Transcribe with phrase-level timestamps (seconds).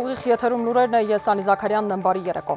[0.00, 2.54] Ուղիղ եթերում լուրերն է ես Անի Զաքարյանն եմ բարի երեկո։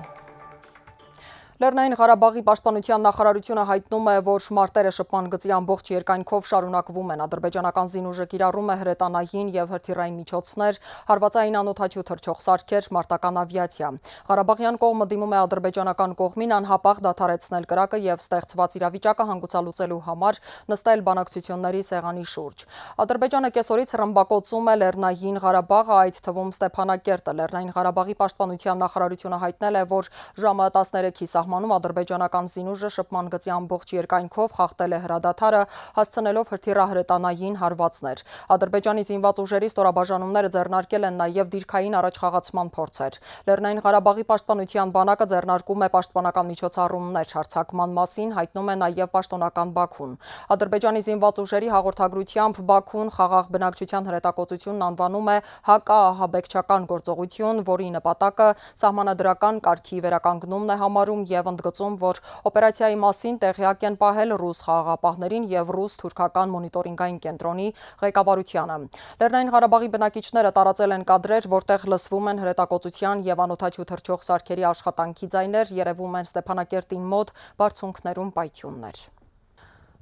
[1.61, 7.91] Լեռնային Ղարաբաղի պաշտպանության նախարարությունը հայտնում է, որ մարտերը շփման գծի ամբողջ երկայնքով շարունակվում են։ Ադրբեջանական
[7.93, 10.79] զինուժը կիրառում է հրետանային եւ հրթիռային միջոցներ,
[11.13, 13.91] հարվածային անօթաչու թռչող սարքեր, մարտական ավիացիա։
[14.33, 20.41] Ղարաբաղյան կողմը դիմում է ադրբեջանական կողմին անհապաղ դադարեցնել կրակը եւ ստեղծված իրավիճակը հանգուցալուծելու համար
[20.73, 22.65] նստել բանակցությունների սեղանի շուրջ։
[23.03, 29.83] Ադրբեջանը կեսօրից ռմբակոծում է Լեռնային Ղարաբաղը, այդ թվում Ստեփանակերտը։ Լեռնային Ղարաբաղի պաշտպանության նախարարությունը հայտնել է,
[29.93, 30.11] որ
[30.43, 35.61] ժամը 13-ի սահմանում ադրբեջանական զինուժը շփման գծի ամբողջ երկայնքով խախտել է հրադադարը,
[35.97, 38.23] հասցնելով հրթիռահրետանային հարվածներ։
[38.55, 45.83] Ադրբեջանի զինված ուժերի ստորաբաժանումները ձեռնարկել են նաև դիրքային առաջխաղացման փորձեր։ Լեռնային Ղարաբաղի պաշտպանության բանակը ձեռնարկում
[45.83, 50.15] է պաշտպանական միջոցառումներ հարձակման մասին, հայտնում է նաև պաշտոնական Բաքուն։
[50.53, 55.37] Ադրբեջանի զինված ուժերի հաղորդագրությամբ Բաքուն խաղաղ բնակչության հրետակոծությունն անվանում է
[55.73, 58.49] հակաահաբեկչական գործողություն, որի նպատակը
[58.83, 65.47] սահմանադրական կարգի վերականգնումն է համարում եւ ընդգծում, որ օպերացիայի մասին տեղյակ են պահել ռուս խաղաղապահներին
[65.53, 67.67] եւ ռուս-թուրքական մոնիտորինգային կենտրոնի
[68.03, 68.77] ղեկավարությանը։
[69.23, 75.33] Լեռնային Ղարաբաղի բնակիչները տարածել են կադրեր, որտեղ լսվում են հրետակոծության եւ անօթաչու թռչող սարքերի աշխատանքի
[75.37, 79.05] ձայներ, երևում են Ստեփանակերտին մոտ բարձունքներում պայթյուններ։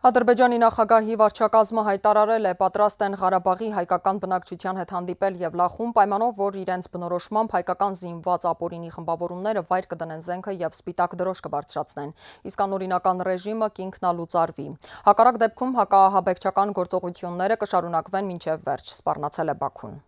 [0.01, 6.33] Ադրբեջանի նախագահի վարչակազմը հայտարարել է պատրաստ են Ղարաբաղի հայկական բնակչության հետ հանդիպել եւ լախում պայմանով,
[6.41, 12.17] որ իրենց բնորոշմամբ հայկական զինված ապօրինի խմբավորումները վայր կդնեն զենքը եւ սպիտակ դրոշ կբարձրացնեն։
[12.49, 14.69] Իսկ անօրինական ռեժիմը կինքնալուծարվի։
[15.05, 20.01] Հակառակ դեպքում հակահաբեկչական գործողությունները կշարունակվեն մինչև վերջ, սպառնացել է Բաքուն։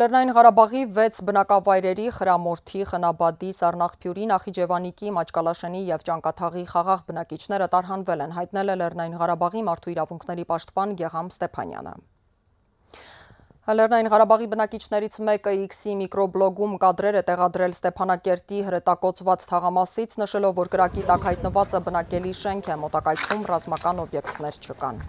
[0.00, 8.32] Լեռնային Ղարաբաղի 6 բնակավայրերի Խրամորթի, Խնաբադի, Սառնախփյուրի, Նախիջևանիկի, Մաճկալաշենի եւ Ճանկաթաղի խաղաղ բնակիչները տարհանվել են,
[8.38, 11.92] հայտնել է Լեռնային Ղարաբաղի մարդու իրավունքների պաշտպան Գեգամ Ստեփանյանը։
[13.76, 21.04] Լեռնային Ղարաբաղի բնակիչներից մեկը X-ի միկրոբլոգում կադրեր է տեղադրել Ստեփանակերտի հրետակոծված թաղամասից, նշելով, որ կրակի
[21.12, 25.04] տակ հայտնվածը բնակելի շենք է, մոտակայքում ռազմական օբյեկտներ չկան։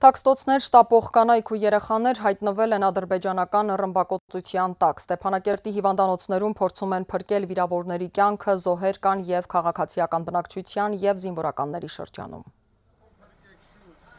[0.00, 7.46] Թաքստոցներ, շտապող կանայք ու երեխաներ հայտնվել են ադրբեջանական ռմբակոծության տակ։ Ստեփանակերտի հիվանդանոցներում փորձում են փրկել
[7.50, 12.48] վիրավորների կյանքը, զոհեր կան եւ քաղաքացիական բնակչության եւ զինվորականների շրջանում։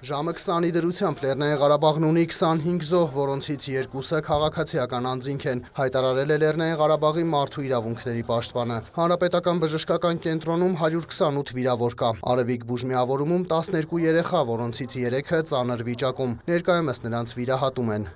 [0.01, 6.37] Ժամը 20-ի դրությամբ Լեռնային Ղարաբաղն ունի 25 զոհ, որոնցից երկուսը քաղաքացիական անձինք են, հայտարարել է
[6.41, 14.43] Լեռնային Ղարաբաղի մարդու իրավունքների պաշտպանը։ Հանրապետական բժշկական կենտրոնում 128 վիրավոր կա։ Արևիկ բուժմիավորումում 12 երեխա,
[14.49, 18.09] որոնցից 3-ը ծանր վիճակում։ Ներկայումս նրանց վիրահատում են։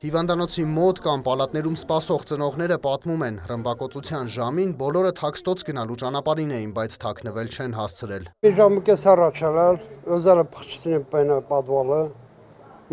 [0.00, 6.70] Հիվանդանոցի մոտ կամ պալատներում սպասող ծնողները պատմում են, ռմբակոծության ժամին բոլորը թաքստոց գնալու ճանապարհին էին,
[6.78, 8.30] բայց թաքնվել չեն հասցրել։
[8.60, 9.80] Ժամը կես առաջ ալալ,
[10.16, 12.00] ըզարը փխչին պայնա պատվալը,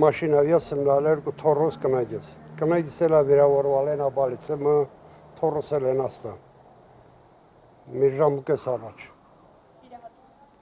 [0.03, 4.77] մաշինա եսեմ լալեր ու թորոս կնայդես։ Կնայդես էլա վիրավորվել են աբալիցը, մը
[5.39, 6.35] թորոս էլ են աստա։
[7.95, 9.07] Մի ժամը կես առաջ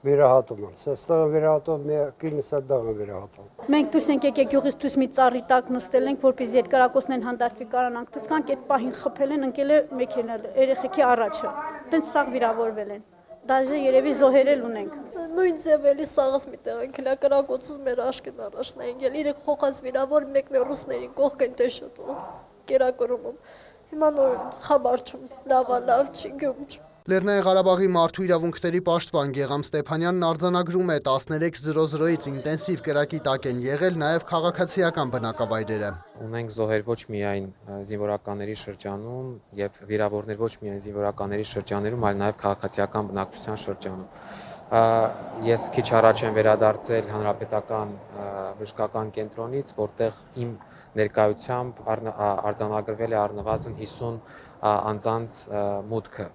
[0.06, 1.86] վերահատում են։ Սստեղը վերահատում,
[2.22, 6.20] կինս է դաղը վերահատում։ Մենք դուրս ենք եկել գյուղից դուրս մի ծառի տակ նստել ենք,
[6.22, 11.04] որպեսզի այդ կարակոսներն հանդարտվի կարանանք դուրս կանք այդ պահին խփել են, ընկել է մեքենա երեխեքի
[11.06, 11.50] առաջը։
[11.90, 13.02] Տենց սաղ վիրավորվել են։
[13.50, 14.94] Դաժե երևի զոհեր էլ ունենք։
[15.34, 20.28] Նույն ձևելի սաղս մի տեղ ենք, հլակարակոցուց մեր աշկեն առաջն է եկել, իրեք խոխած վիրավոր
[20.36, 22.24] մեկն է ռուսներին կողք են տեշոտում,
[22.70, 23.40] կերակրումում։
[23.90, 30.24] Հիմա նոր խաբարչում, լավա լավ չի գում չի։ Լեռնային Ղարաբաղի մարդու իրավունքների պաշտպան Գեգամ Ստեփանյանն
[30.26, 35.90] արձանագրում է 13:00-ից ինտենսիվ կրակի տակ են եղել նաև քաղաքացիական բնակավայրերը։
[36.26, 37.46] Ունենք զոհեր ոչ միայն
[37.92, 39.28] զինվորականների շրջանում
[39.62, 44.10] եւ վիրավորներ ոչ միայն զինվորականների շրջաներում, այլ նաև քաղաքացիական բնակչության շրջանում
[44.66, 47.90] ես քիչ առաջ եմ վերադարձել հանրապետական
[48.58, 50.50] բժշկական կենտրոնից, որտեղ իմ
[50.98, 54.18] ներկայությամբ արձանագրվել է առնվազն 50
[54.66, 55.38] անձանց
[55.92, 56.26] մուտքը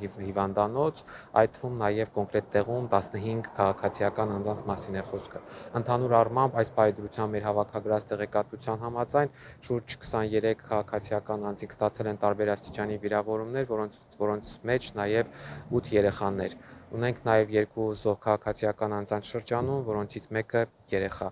[0.00, 1.00] հիվանդանոց,
[1.40, 5.42] այդ թվում նաև կոնկրետ տեղում 15 քաղաքացիական անձանց մասին է խոսքը։
[5.80, 9.34] Ընդհանուր առմամբ այս պայդրության մեր հավաքագրած տեղեկատվության համաձայն
[9.68, 15.34] շուրջ 23 քաղաքացիական անձինք ստացել են տարբեր աստիճանի վիրավորումներ, որոնց որոնց մեջ նաև
[15.80, 16.56] 8 երեխաներ։
[16.96, 20.62] Ունենք նաև երկու զոհ քաղաքացիական անձանց շրջանում, որոնցից մեկը
[20.94, 21.30] երեխա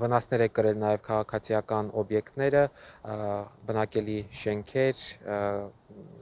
[0.00, 2.64] վնասներ է կրել նաև քաղաքացիական օբյեկտները,
[3.70, 5.02] բնակելի շենքեր,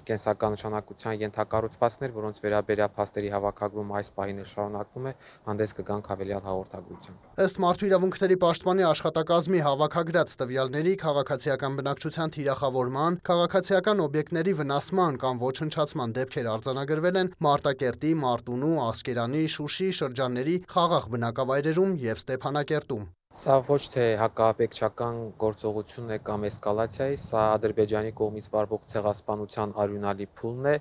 [0.07, 5.13] կենսական նշանակության ենթակառուցվածքներ, որոնց վերաբերյալ փաստերի հավաքագրումը այս պահին էլ շարունակվում է,
[5.47, 14.05] հանդես կգանք հավելյալ հաղորդագրությամբ։ Ըստ Մարդու իրավունքների պաշտպանի աշխատակազմի հավաքագրած տվյալների քաղաքացիական բնակչության թիրախավորման, քաղաքացիական
[14.09, 22.25] օբյեկտների վնասման կամ ոչնչացման դեպքեր արձանագրվել են Մարտակերտի, Մարտունու, Ասկերանի, Շուշի շրջանների խաղաղ բնակավայրերում եւ
[22.27, 29.73] Ստեփանակերտում։ Սա ոչ թե հակաապեկչական գործողություն է կամ էսկալացիա է, սա Ադրբեջանի կողմից վարվող ցեղասպանության
[29.85, 30.75] արյունալի փուլն է,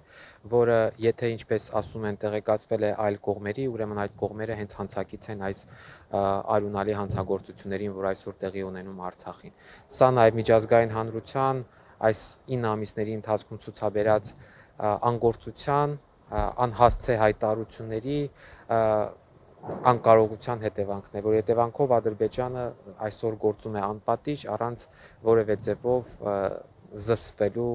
[0.52, 5.46] որը եթե ինչպես ասում են տեղեկացվել է այլ կողմերի, ուրեմն այդ կողմերը հենց հանցակից են
[5.48, 5.64] այս
[6.60, 9.58] արյունալի հանցագործություններին, որ այսօր տեղի ունենում Արցախին։
[9.96, 11.66] Սա նաև միջազգային հանրության
[12.12, 12.20] այս
[12.52, 14.36] 9 ամիսների ընթացքում ցուցաբերած
[15.08, 16.00] անգործության,
[16.32, 18.20] անհասցե հայտարարությունների
[19.62, 22.64] անկարողության հետևանքն է, որ հետևանքով Ադրբեջանը
[23.08, 24.86] այսօր գործում է անպատիժ առանց
[25.30, 26.10] որևէ ձևով
[27.06, 27.74] զսպելու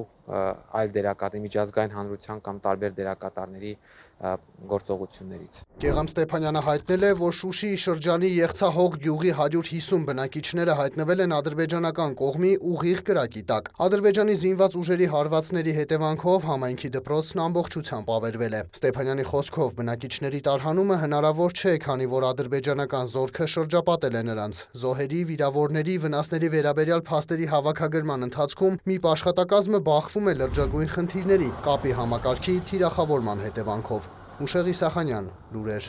[0.77, 3.71] այլ դերակատար միջազգային հանրության կամ տարբեր դերակատարների
[4.17, 12.15] գործողություններից։ Գեգամ Ստեփանյանը հայտնել է, որ Շուշիի շրջանի Եղցահող գյուղի 150 բնակիչները հայտնվել են ադրբեջանական
[12.21, 19.27] կողմի ուղիղ կրակի տակ։ Ադրբեջանի զինված ուժերի հարվածների հետևանքով համայնքի դպրոցն ամբողջությամբ ավերվել է։ Ստեփանյանի
[19.29, 26.51] խոսքով բնակիչների տարհանումը հնարավոր չէ, քանի որ ադրբեջանական զորքը շրջապատել է նրանց։ Զոհերի, վիրավորների, վնասների
[26.57, 34.06] վերաբերյալ փաստերի հավաքագրման ընթացքում մի աշխատակազմը բախվում է լրջագույն խնդիրների կապի համակարգի թիրախավորման հետևանքով։
[34.37, 35.85] Մուշեղ Իսախանյան, լուրեր։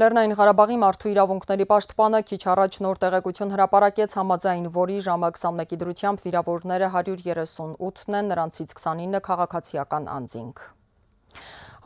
[0.00, 6.24] Լեռնային Ղարաբաղի մարդու իրավունքների պաշտպանը քիչ առաջ նոր տեղեկություն հրապարակեց համաձայն, որի ժամը 21-ի դրությամբ
[6.24, 10.64] վիրավորները 138-ն են, նրանցից 29-ը քաղաքացիական անձինք։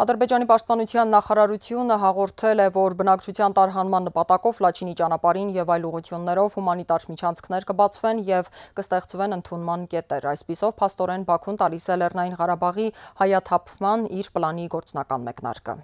[0.00, 7.06] Ադրբեջանի պաշտպանության նախարարությունը հաղորդել է, որ բնակչության տարհանման նպատակով Լաչինի ճանապարհին եւ այլ ուղություններով հումանիտար
[7.10, 8.50] միջանցքներ կբացվեն եւ
[8.80, 15.80] կստեղծվեն ընդունման կետեր։ Այսպիսով փաստորեն Բաքուն տալիս է Լեռնային Ղարաբաղի հայաթափման իր պլանի գործնական մեկնարկը։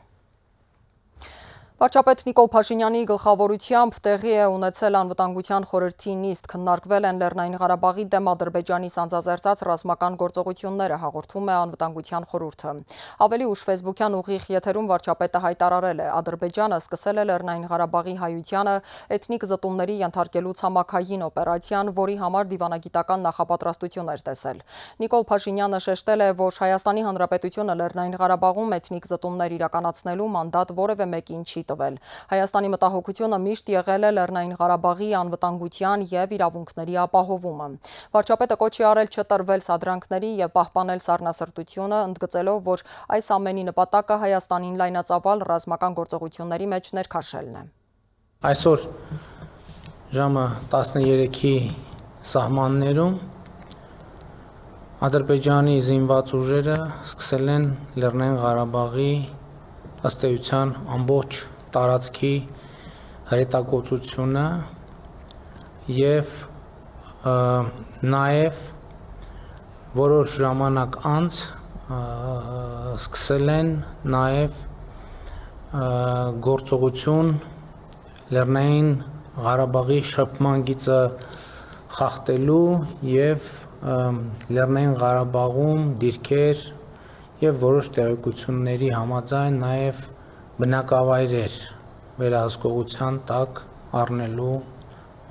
[1.76, 6.46] Վարչապետ Նիկոլ Փաշինյանի գլխավորությամբ տեղի է ունեցել անվտանգության խորհրդի նիստ.
[6.52, 12.72] քննարկվել են Լեռնային Ղարաբաղի դեմ Ադրբեջանի սանձազերծած ռազմական գործողությունները, հաղորդում է անվտանգության խորհուրդը։
[13.26, 18.74] Ավելի ուշ Facebook-յան ուղիղ եթերում վարչապետը հայտարարել է, Ադրբեջանը սկսել է Լեռնային Ղարաբաղի հայությանը
[19.20, 24.64] էթնիկ զտումների ենթարկելու ցամաքային օպերացիան, որի համար դիվանագիտական նախապատրաստություն էր տեսել։
[25.04, 31.44] Նիկոլ Փաշինյանը շեշտել է, որ Հայաստանի Հանրապետությունը Լեռնային Ղարաբաղում էթնիկ զտումներ իրականացնելու մանդատ որևէ մեկին
[31.44, 31.98] չի տվել։
[32.32, 37.68] Հայաստանի մտահոգությունը միշտ եղել է Լեռնային Ղարաբաղի անվտանգության եւ իրավունքների ապահովումը։
[38.16, 42.84] Վարչապետը կոչի արել չտրվել սադրանքների եւ պահպանել սառնասրտությունը, ընդգծելով, որ
[43.16, 47.64] այս ամենի նպատակը Հայաստանին լայնածավալ ռազմական գործողությունների մեջ ներքաշելն է։
[48.46, 48.82] Այսօր
[50.16, 51.56] ժամը 13-ի
[52.26, 53.16] սահմաններում
[55.06, 57.64] Ադրբեջանի զինված ուժերը սկսել են
[58.00, 59.10] Լեռնային Ղարաբաղի
[60.08, 61.40] ըստ էության ամբողջ
[61.76, 62.34] տարածքի
[63.30, 64.46] հրետակոծությունը
[65.96, 66.34] եւ
[68.16, 68.64] նաեւ
[69.96, 71.42] որոշ ժամանակ անց
[71.86, 73.68] սկսել են
[74.14, 74.64] նաեւ
[76.46, 77.30] գործողություն
[78.36, 78.90] Լեռնային
[79.46, 81.00] Ղարաբաղի շփման գիծը
[81.96, 82.60] խախտելու
[83.12, 83.50] եւ
[84.56, 86.62] Լեռնային Ղարաբաղում դիրքեր
[87.46, 90.04] եւ որոշ տեղեկությունների համաձայն նաեւ
[90.56, 91.54] բնակավայրեր
[92.16, 93.58] վերահսկողության տակ
[94.00, 94.52] առնելու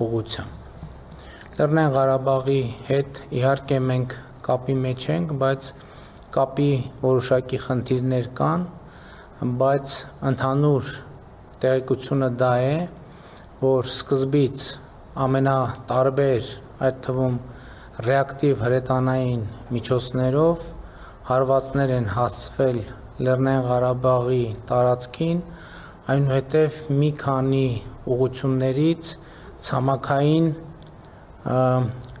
[0.04, 2.58] ուղղությամբ։ Լեռնային Ղարաբաղի
[2.90, 4.12] հետ իհարկե մենք
[4.46, 5.70] կապի մեջ ենք, բայց
[6.36, 6.68] կապի
[7.00, 8.66] որոշակի խնդիրներ կան,
[9.62, 9.96] բայց
[10.30, 10.92] ընդհանուր
[11.64, 12.76] տեղեկությունը դա է,
[13.64, 14.66] որ սկզբից
[15.26, 16.52] ամենատարբեր,
[16.86, 17.40] այդ թվում
[18.10, 19.42] ռեակտիվ հրետանային
[19.74, 20.70] միջոցներով
[21.32, 22.80] հարվածներ են հասցվել
[23.16, 25.38] Լեռնային Ղարաբաղի տարածքին,
[26.12, 27.68] այնուհետև մի քանի
[28.16, 29.12] ուղություններից
[29.68, 30.48] ցամաքային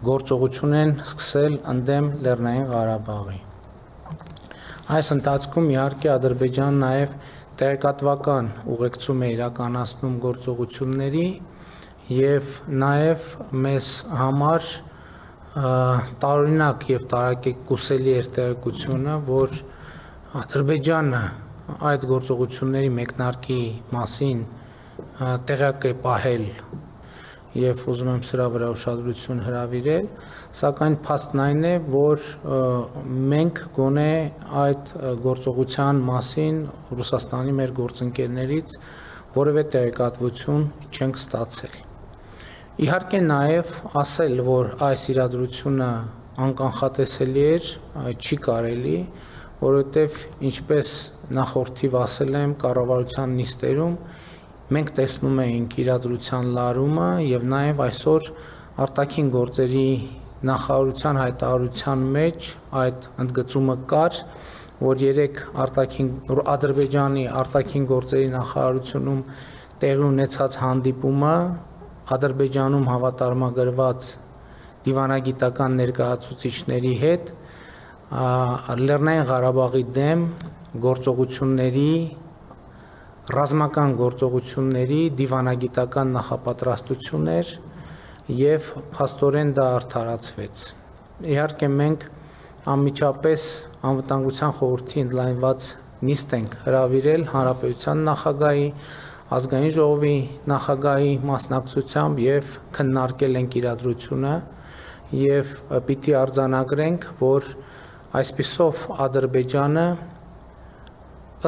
[0.06, 3.38] գործողություն են սկսել ընդդեմ Լեռնային Ղարաբաղի։
[4.96, 7.14] Այս ընթացքում իհարկե Ադրբեջանն նաև
[7.60, 11.28] տեղեկատվական ուղեկցում է իրականացնում գործողությունների
[12.16, 13.30] եւ նաև
[13.66, 13.86] մեզ
[14.20, 14.68] համար
[16.22, 19.56] տարօրինակ եւ տարակեկուսելի էր տեղեկությունը, որ
[20.36, 21.20] Ադրբեջանը
[21.88, 23.60] այդ գործողությունների մեկնարկի
[23.94, 24.40] մասին
[25.48, 26.42] տեղյակ է պահել
[27.56, 30.08] եւ ուզում եմ սրա վրա ուշադրություն հրավիրել,
[30.58, 32.26] սակայն փաստն այն է, որ
[33.32, 34.12] մենք գոնե
[34.62, 34.92] այդ
[35.24, 36.58] գործողության մասին
[37.00, 38.76] Ռուսաստանի մեր գործընկերներից
[39.36, 41.78] որևէ տեղեկատվություն չենք ստացել։
[42.84, 45.88] Իհարկե նաև ասել, որ այս իրադրությունը
[46.44, 47.72] անկանխատեսելի էր,
[48.20, 48.98] չի կարելի,
[49.60, 50.16] որովհետև
[50.50, 50.90] ինչպես
[51.36, 53.94] նախորդիվ ասել եմ կառավարության նիստերում,
[54.76, 58.28] մենք տեսնում էինք իրադրության լարումը եւ նաև այսօր
[58.86, 59.88] արտաքին գործերի
[60.50, 62.50] նախարարության հայտարարության մեջ
[62.82, 64.20] այդ ընդգծումը կար,
[64.76, 66.10] որ երեք արտաքին
[66.52, 69.22] Ադրբեջանի արտաքին գործերի նախարարությունում
[69.80, 71.34] տեղի ունեցած հանդիպումը
[72.16, 74.10] Ադրբեջանում հավատարմագրված
[74.86, 77.32] դիվանագիտական ներկայացուցիչների հետ
[78.06, 80.20] Լեռնային Ղարաբաղի դեմ
[80.78, 81.94] գործողությունների
[83.34, 87.50] ռազմական գործողությունների դիվանագիտական նախապատրաստություններ
[88.42, 90.62] եւ փաստորեն դա արդարացվեց։
[91.34, 92.06] Իհարկե մենք
[92.76, 93.48] անմիջապես
[93.90, 95.68] անվտանգության խորհրդի ընդլայնված
[96.06, 98.66] նիստ ենք հրավիրել հանրապետության նախագահի
[99.36, 100.16] ազգային ժողովի
[100.54, 104.34] նախագահի մասնակցությամբ եւ քննարկել ենք իրադրությունը
[105.26, 105.54] եւ
[105.90, 107.54] պիտի արձանագրենք, որ
[108.14, 109.86] այսպիսով Ադրբեջանը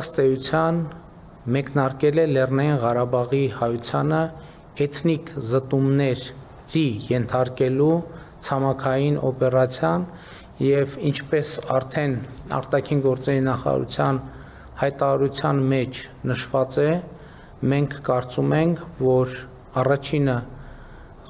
[0.01, 0.81] ըստ էության
[1.55, 4.23] մեկնարկել է Լեռնային Ղարաբաղի հայությանը
[4.85, 7.93] էթնիկ զտումների ենթարկելու
[8.49, 10.05] ցամաքային օպերացիան
[10.65, 12.19] եւ ինչպես արդեն
[12.59, 14.21] արտաքին գործերի նախարարության
[14.83, 16.91] հայտարարության մեջ նշված է,
[17.71, 19.39] մենք կարծում ենք, որ
[19.83, 20.37] առաջինը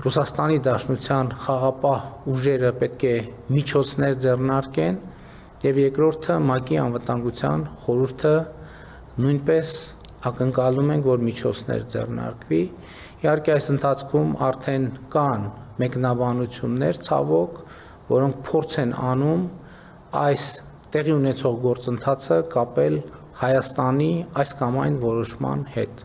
[0.09, 3.15] Ռուսաստանի Դաշնության խաղապահ ուժերը պետք է
[3.55, 4.99] միջոցներ ձեռնարկեն
[5.65, 8.35] եւ երկրորդը ՄԱԿ-ի անվտանգության խորհուրդը
[9.25, 9.71] նույնպես
[10.31, 12.63] ակնկալում ենք, որ միջոցներ ձեռնարկվի։
[13.19, 14.85] Իհարկե այս ընթացքում արդեն
[15.15, 15.47] կան
[15.83, 17.63] մեկնաբանություններ ցավոք,
[18.15, 19.47] որոնք փորձ են անում
[20.25, 20.45] այս
[20.95, 23.01] տեղի ունեցող գործընթացը կապել
[23.39, 24.13] Հայաստանի
[24.43, 26.05] այս կամ այն որոշման հետ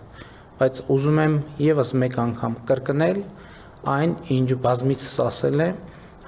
[0.63, 3.17] բայց ուզում եմ եւս մեկ անգամ կրկնել
[3.93, 5.79] այն, ինչ բազմիցս ասել եմ,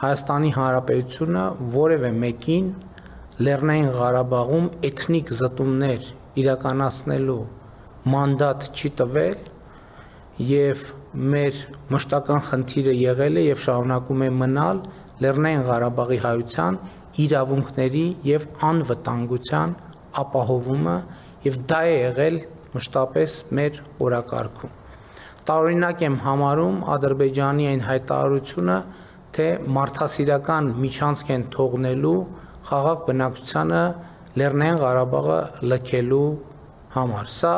[0.01, 1.43] Հայաստանի Հանրապետությունը
[1.75, 2.65] որևէ մեկին
[3.35, 6.05] Լեռնային Ղարաբաղում էթնիկ զտումներ
[6.39, 7.41] իրականացնելու
[8.13, 9.41] մանդատ չի տվել
[10.49, 10.83] եւ
[11.33, 11.57] մեր
[11.91, 14.79] մշտական խնդիրը եղել է եւ շարունակում է մնալ
[15.25, 16.77] Լեռնային Ղարաբաղի հայության
[17.25, 19.75] իրավունքների եւ անվտանգության
[20.23, 20.95] ապահովումը
[21.49, 22.39] եւ դա է եղել
[22.77, 24.75] մշտապես մեր օրակարգում։
[25.51, 28.79] Տարօրինակ եմ համարում Ադրբեջանի այն հայտարարությունը,
[29.35, 32.17] թե մարդասիրական միջանցք են թողնելու
[32.65, 33.81] խաղաղ բնակչությանը
[34.39, 35.39] Լեռնային Ղարաբաղը
[35.71, 36.29] լքելու
[36.95, 37.53] համար։ Սա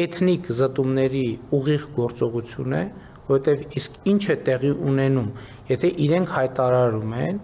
[0.00, 1.26] էթնիկ զտումների
[1.58, 2.82] ուղիղ գործողություն է,
[3.28, 5.28] որովհետև իսկ ինչ է տեղի ունենում,
[5.70, 7.40] եթե իրենք հայտարարում են,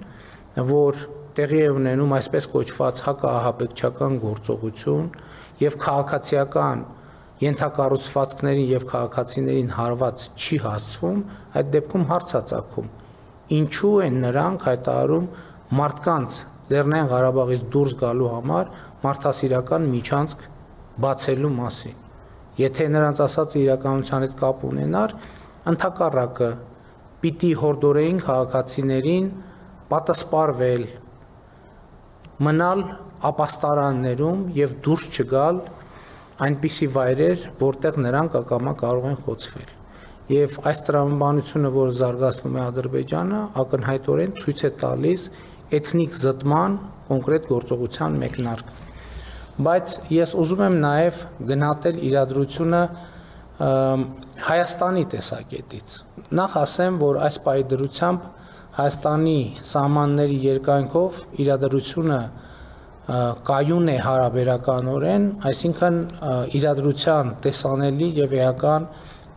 [0.71, 1.03] որ
[1.37, 5.09] տեղի է ունենում այսպես կոչված հակաահաբեկչական գործողություն
[5.61, 6.85] եւ քաղաքացիական
[7.45, 11.19] ենթակառուցվածքներին եւ քաղաքացիներին հարված չի հասցվում,
[11.61, 12.89] այդ դեպքում հարց է ցակում.
[13.57, 15.27] ինչու են նրանք հայտարարում
[15.79, 18.71] մարդկանց Լեռնային Ղարաբաղից դուրս գալու համար
[19.05, 20.47] մարդասիրական միջանցք
[21.05, 21.97] բացելու մասին։
[22.57, 25.15] Եթե նրանց ասածը իրականության հետ կապ ունենար,
[25.73, 26.51] ընդհակառակը
[27.23, 29.27] պիտի հորդորեին քաղաքացիներին
[29.93, 30.87] պատասպարվել,
[32.47, 32.83] մնալ
[33.31, 35.61] ապաստարաններում եւ դուրս չգալ
[36.47, 39.71] այնպիսի վայրեր, որտեղ նրանք ակամա կարող են խոցվել։
[40.27, 45.27] Եվ այս տրամաբանությունը, որ զարգացնում է Ադրբեջանը, ակնհայտորեն ցույց է տալիս
[45.75, 46.75] էթնիկ զտման
[47.09, 48.69] կոնկրետ գործողության մեկնարկ։
[49.67, 51.21] Բայց ես ուզում եմ նաև
[51.51, 52.83] գնահատել իրադրությունը
[54.47, 55.95] Հայաստանի տեսակետից։
[56.37, 58.27] Նախ ասեմ, որ այս պայդրությամբ
[58.77, 59.39] Հայաստանի
[59.71, 62.21] սահմանների երկայնքով իրադրությունը
[63.49, 65.99] կայուն է հարաբերականորեն, այսինքն
[66.59, 68.89] իրադրության տեսանելի եւ էական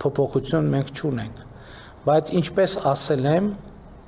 [0.04, 1.42] փոփոխություն մենք չունենք։
[2.10, 3.50] Բայց ինչպես ասել եմ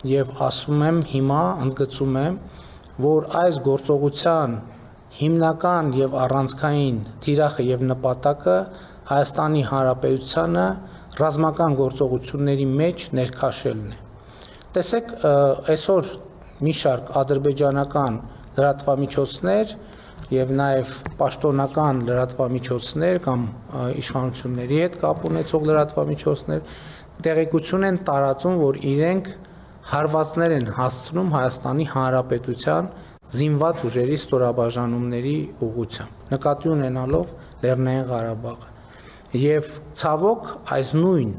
[0.08, 2.38] եւ ասում եմ հիմա ընդգծում եմ,
[3.06, 4.56] որ այս գործողության
[5.22, 8.58] հիմնական եւ առանցքային թիրախը եւ նպատակը
[9.12, 10.66] Հայաստանի Հանրապետությանը
[11.22, 13.98] ռազմական գործողությունների մեջ ներքաշելն է։
[14.78, 15.10] Տեսեք,
[15.74, 16.12] այսօր
[16.64, 18.20] մի շարք ադրբեջանական
[18.56, 19.76] լրատվամիջոցներ
[20.32, 23.46] եւ նաեւ պաշտոնական լրատվամիջոցներ կամ
[24.02, 26.62] իշխանությունների հետ կապ ունեցող լրատվամիջոցներ
[27.26, 29.32] տեղեկություն են տարածում, որ իրենք
[29.90, 32.90] հարվածներ են հասցնում Հայաստանի Հանրապետության
[33.32, 37.32] զինված ուժերի ստորաբաժանումների ուղղությամբ նկատի ունենալով
[37.64, 38.70] Լեռնային Ղարաբաղը
[39.42, 39.72] եւ
[40.02, 41.32] ցավոք այս նույն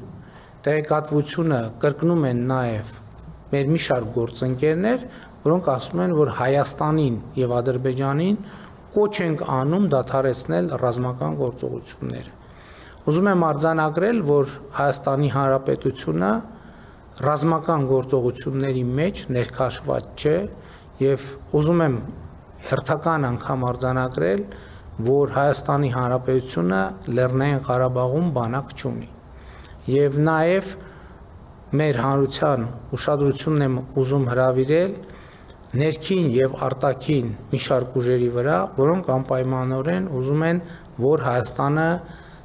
[0.66, 2.92] տեղեկատվությունը կրկնում են նաեւ
[3.52, 5.02] մեր մի շարք գործընկերներ,
[5.42, 8.38] որոնք ասում են, որ Հայաստանին եւ Ադրբեջանին
[8.94, 12.32] կոչ ենք անում դադարեցնել ռազմական գործողությունները։
[13.12, 16.32] Ուզում եմ արձանագրել, որ Հայաստանի Հանրապետությունը
[17.20, 20.36] ռազմական գործողությունների մեջ ներքաշված չէ
[21.02, 21.24] եւ
[21.58, 21.96] ուզում եմ
[22.68, 24.44] հերթական անգամ արձանագրել,
[25.08, 26.80] որ Հայաստանի Հանրապետությունը
[27.18, 29.08] Լեռնային Ղարաբաղում բանակ չունի։
[29.92, 30.72] Եվ նաեւ
[31.82, 32.66] մեր հանրության
[32.96, 34.96] ուշադրությունն եմ ուզում հravirել
[35.82, 40.60] ներքին եւ արտաքին մի շարք ուժերի վրա, որոնք անպայմանորեն ուզում են,
[41.02, 41.88] որ Հայաստանը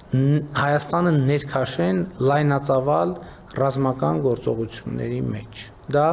[0.07, 3.09] Հայաստանը ներքաշեն լայնածավալ
[3.61, 6.07] ռազմական գործողությունների մեջ։ Դա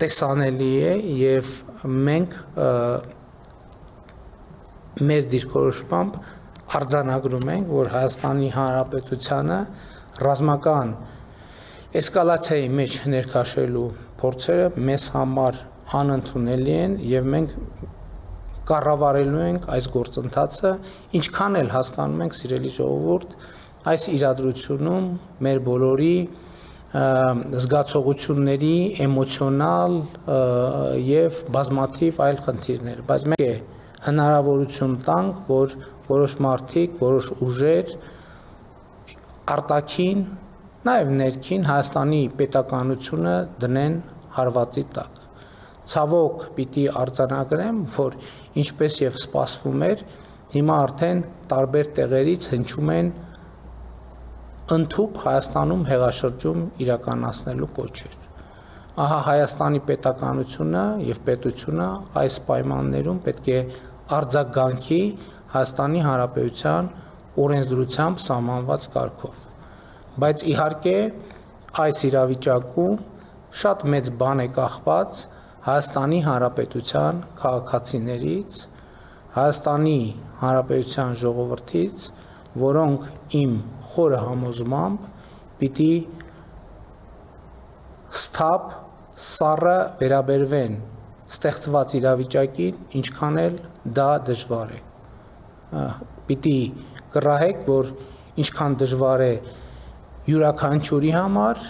[0.00, 1.52] տեսանելի է եւ
[2.08, 2.36] մենք
[5.08, 6.18] մեր դիրքորոշմամբ
[6.78, 9.58] արձանագրում ենք, որ Հայաստանի Հանրապետությանը
[10.24, 10.90] ռազմական
[11.98, 13.84] էսկալացիայի մեջ ներքաշելու
[14.20, 15.60] փորձերը մեզ համար
[15.98, 17.54] անընդունելի են եւ մենք
[18.68, 20.72] կառավարելու ենք այս գործընթացը,
[21.20, 23.36] ինչքան էլ հասկանում ենք սիրելի ժողովուրդ,
[23.88, 25.08] այս իրադրությունում
[25.46, 26.14] մեր բոլորի
[26.88, 29.96] զգացողությունների էմոցիոնալ
[31.08, 33.52] եւ բազմաթիվ այլ խնդիրներ, բայց մենք է
[34.08, 35.76] հնարավորություն տանք, որ
[36.08, 37.94] որոշ մարդիկ, որոշ ուժեր
[39.58, 40.26] արտաքին,
[40.88, 44.02] նաեւ ներքին Հայաստանի պետականությունը դնեն
[44.38, 45.18] հարվածի տակ
[45.88, 48.16] ցավոք պիտի արձանագրեմ, որ
[48.60, 50.02] ինչպես եւ սպասվում էր,
[50.52, 53.10] հիմա արդեն տարբեր տեղերից հնչում են
[54.68, 58.16] ընդཐུպ Հայաստանում հեղաշրջում իրականացնելու կոչեր։
[59.04, 61.86] Ահա Հայաստանի պետականությունը եւ պետությունը
[62.22, 63.60] այս պայմաններում պետք է
[64.18, 65.00] արձագանքի
[65.54, 66.90] Հայաստանի Հանրապետության
[67.44, 69.40] օրենսդրությամբ սահմանված կարգով։
[70.24, 70.96] Բայց իհարկե
[71.86, 73.00] այս իրավիճակում
[73.62, 75.24] շատ մեծ բան է կախված
[75.68, 78.60] Հայաստանի Հանրապետության քաղաքացիներից,
[79.38, 79.98] Հայաստանի
[80.44, 82.08] Հանրապետության ժողովրդից,
[82.68, 83.52] որոնք իմ
[83.94, 85.08] խորը համոզմամբ
[85.58, 85.92] պիտի
[88.18, 88.68] սթափ
[89.18, 90.76] սառը վերաբերվեն
[91.28, 93.56] ստեղծված իրավիճակին, ինչքան էլ
[93.98, 94.78] դա դժվար է։
[96.28, 96.58] Պիտի
[97.14, 97.90] կռահեք, որ
[98.44, 99.32] ինչքան դժվար է
[100.28, 101.60] յուրաքանչյուրի համար,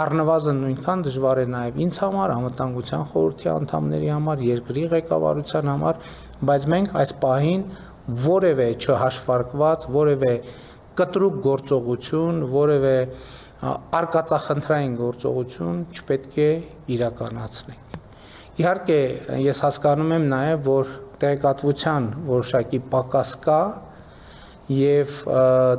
[0.00, 6.04] առնվազն նույնքան դժվար է նաև ինձ համար, անվտանգության խորհրդի անդամների համար, երկրի ղեկավարության համար,
[6.50, 7.64] բայց մենք այս պահին
[8.26, 10.34] որևէ չհաշվարկված, որևէ
[11.00, 12.96] կտրուկ գործողություն, որևէ
[14.00, 16.50] արկածախնդրային գործողություն չպետք է
[16.96, 17.98] իրականացնենք։
[18.60, 18.98] Իհարկե,
[19.50, 23.60] ես հասկանում եմ նաև, որ տեղեկատվության որոշակի պակաս կա,
[24.70, 25.14] եւ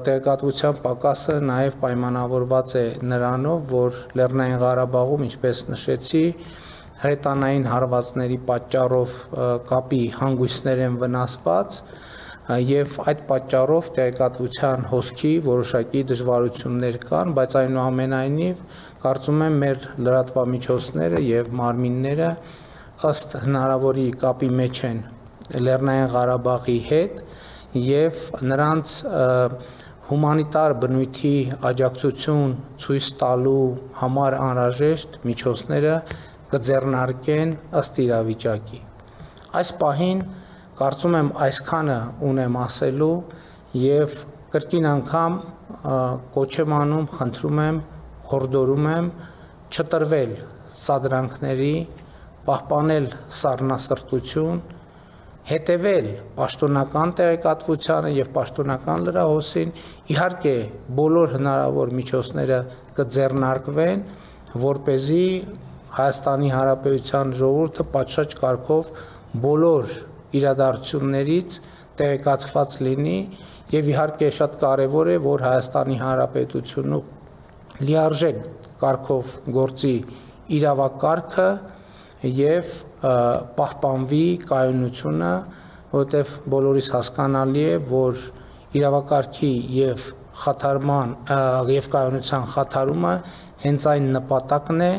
[0.05, 6.23] տեղեկատվության պակասը նաեւ պայմանավորված է նրանով, որ Լեռնային Ղարաբաղում, ինչպես նշեցի,
[7.01, 9.13] հրետանային հարվածների պատճառով
[9.71, 11.79] կապի հանգույցներ են վնասված
[12.49, 18.63] եւ այդ պատճառով տեղեկատվության հոսքի որոշակի դժվարություններ կան, բայց այնուամենայնիվ
[19.03, 22.31] կարծում եմ մեր լրատվամիջոցները եւ մարմինները
[23.11, 25.03] ըստ հնարավորի կապի մեջ են
[25.67, 27.21] Լեռնային Ղարաբաղի հետ
[27.85, 28.97] եւ նրանց
[30.11, 31.35] հումանիտար բնույթի
[31.69, 33.65] աջակցություն ցույց տալու
[34.01, 35.95] համար անհրաժեշտ միջոցները
[36.51, 38.79] կձեռնարկեն ըստ իրավիճակի։
[39.61, 40.23] Այս պահին
[40.81, 41.97] կարծում եմ այսքանը
[42.31, 43.15] ունեմ ասելու
[43.77, 44.19] եւ
[44.51, 45.35] կրկին անգամ
[46.35, 47.77] կոչ եմ անում, խնդրում եմ,
[48.31, 49.09] հորդորում եմ
[49.71, 50.33] չտրվել
[50.81, 51.75] սադրանքների,
[52.47, 54.61] պահպանել սառնասրտություն
[55.51, 59.73] հետևել պաշտոնական տեղեկատվությանը եւ պաշտոնական լրահոսին
[60.13, 60.55] իհարկե
[60.99, 62.59] բոլոր հնարավոր միջոցները
[62.99, 64.05] կձեռնարկվեն
[64.65, 65.25] որ เป զի
[65.91, 68.91] Հայաստանի Հանրապետության ժողովուրդը պատշաճ կարգով
[69.45, 69.97] բոլոր
[70.39, 71.57] իրադարձություններից
[72.01, 73.17] տեղեկացված լինի
[73.71, 76.99] եւ իհարկե շատ կարեւոր է որ Հայաստանի Հանրապետությունը
[77.81, 78.39] լիարժեք
[78.81, 79.95] կարգով գործի
[80.57, 81.49] իրավակարգը
[82.37, 85.31] եւ պահպանվի կայունությունը,
[85.91, 88.25] որովհետեւ բոլորիս հասկանալի է, որ
[88.77, 90.03] իրավակարգի եւ
[90.41, 91.15] խաթարման
[91.71, 93.13] եւ կայունության խաթարումը
[93.63, 94.91] հենց այն նպատակն է,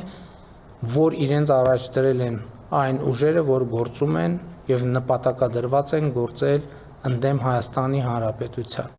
[0.96, 2.40] որ իրենց առաջ դրել են
[2.82, 4.36] այն ուժերը, որ գործում են
[4.72, 6.66] եւ նպատակադրված են գործել
[7.12, 8.98] ընդդեմ Հայաստանի Հանրապետության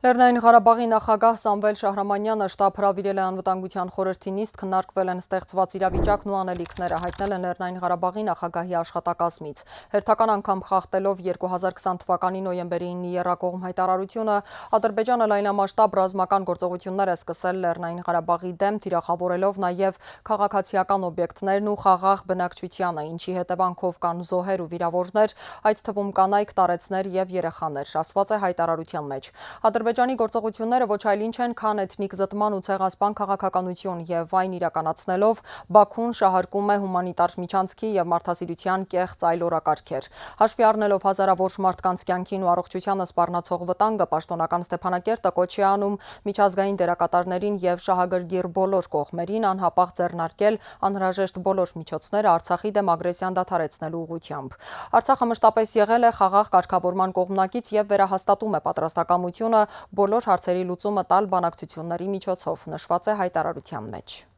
[0.00, 6.30] Լեռնային Ղարաբաղի նախագահ Սամվել Շահրամանյանը շտաբ հրավիրել է անվտանգության խորհրդի նիստ, քննարկվել են ստեղծված իրավիճակն
[6.32, 9.60] ու անելիքները, հայտնել են Լեռնային Ղարաբաղի նախագահի աշխատակազմից։
[9.92, 14.38] Հերթական անգամ խախտելով 2020 թվականի նոյեմբերի 9-ի երակողմ հայտարարությունը,
[14.80, 20.00] Ադրբեջանը լայնամասշտաբ ռազմական գործողություններ է սկսել Լեռնային Ղարաբաղի դեմ, թիրախավորելով նաև
[20.32, 27.12] քաղաքացիական օբյեկտներն ու խաղաղ բնակչությանը, ինչի հետևանքով կան զոհեր ու վիրավորներ, այդ թվում կանայք, տարեցներ
[27.20, 32.12] եւ երեխաներ, ասված է հայտարարության մեջ։ Ադրբեջանը Ադրբեջանի գործողությունները ոչ այլ ինչ են, քան էթնիկ
[32.14, 35.40] զտման ու ցեղասպան քաղաքականություն եւ այն իրականացնելով
[35.74, 40.06] Բաքուն շահարկում է հումանիտար միջանցքի եւ մարդասիրության կեղծ այլ օրակարգեր։
[40.38, 45.98] Հաշվի առնելով հազարավոր մարդկանց կյանքին ու առողջությանը սպառնացող վտանգը, պաշտոնական Ստեփանակերտը կոչ է անում
[46.30, 54.04] միջազգային դերակատարներին եւ շահագրգիռ բոլոր կողմերին անհապաղ ձեռնարկել անհրաժեշտ բոլոր միջոցները Արցախի դեմ ագրեսիան դադարեցնելու
[54.06, 54.56] ուղղությամբ։
[55.00, 59.60] Արցախը մշտապես եղել է խաղաղ կարգավորման կողմնակից եւ վերահաստատում է պատրաստակամությունը
[60.00, 64.29] բոլոր հարցերի լուծումը տալ բանակցությունների միջոցով, նշված է հայտարարության մեջ։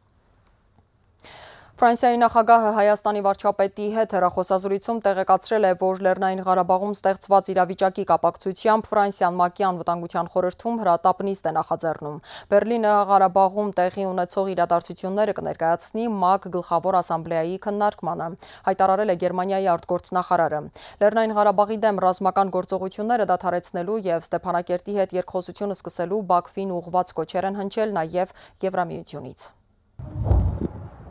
[1.83, 9.41] Ֆրանսիայի նախագահը Հայաստանի վարչապետի հետ հեռախոսազրույցում տեղեկացրել է, որ Լեռնային Ղարաբաղում ստեղծված իրավիճակի կապակցությամբ Ֆրանսիան
[9.43, 12.21] ՄԱԿ-ի անվտանգության խորհրդում հրատապ նիստ է նախաձեռնում։
[12.53, 18.29] Բերլինը Ղարաբաղում տեղի ունեցող իրադարձությունները կներկայացնի ՄԱԿ գլխավոր ասամբլեայի քննարկմանը,
[18.71, 20.61] հայտարարել է Գերմանիայի արտգործնախարարը։
[21.03, 27.59] Լեռնային Ղարաբաղի դեմ ռազմական գործողությունները դադարեցնելու եւ Ստեփանակերտի հետ երկխոսությունը սկսելու Բաքվին ուղղված կոչեր են
[27.65, 29.51] հնչել նաեւ Եվրամիությունից։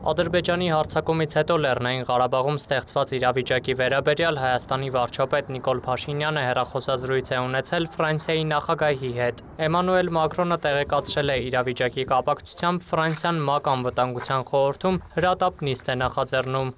[0.01, 7.85] Ադրբեջանի հարձակումից հետո Լեռնային Ղարաբաղում ստեղծված իրավիճակի վերաբերյալ Հայաստանի վարչապետ Նիկոլ Փաշինյանը հերախոսազրույց է ունեցել
[7.95, 15.93] Ֆրանսիայի նախագահի հետ։ Էմանուել Մակրոնը տեղեկացրել է իրավիճակի կապակցությամբ Ֆրանսիան ՄԱԿ անվտանգության խորհրդում հրատապ նիստ
[15.93, 16.73] է նախաձեռնում։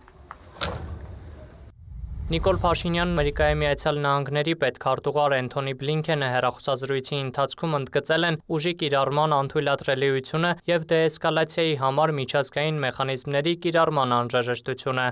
[2.33, 10.53] Նիկոլ Փաշինյանն Ամերիկայի Միացյալ Նահանգների պետքարտուղար Էնթոնի Բլինքենը հերախոսազրույցի ընթացքում ընդգծել են ուժի կիրառման անթույլատրելիությունը
[10.73, 15.07] եւ դեէսկալացիայի համար միջազգային մեխանիզմների կիրառման անհրաժեշտությունը։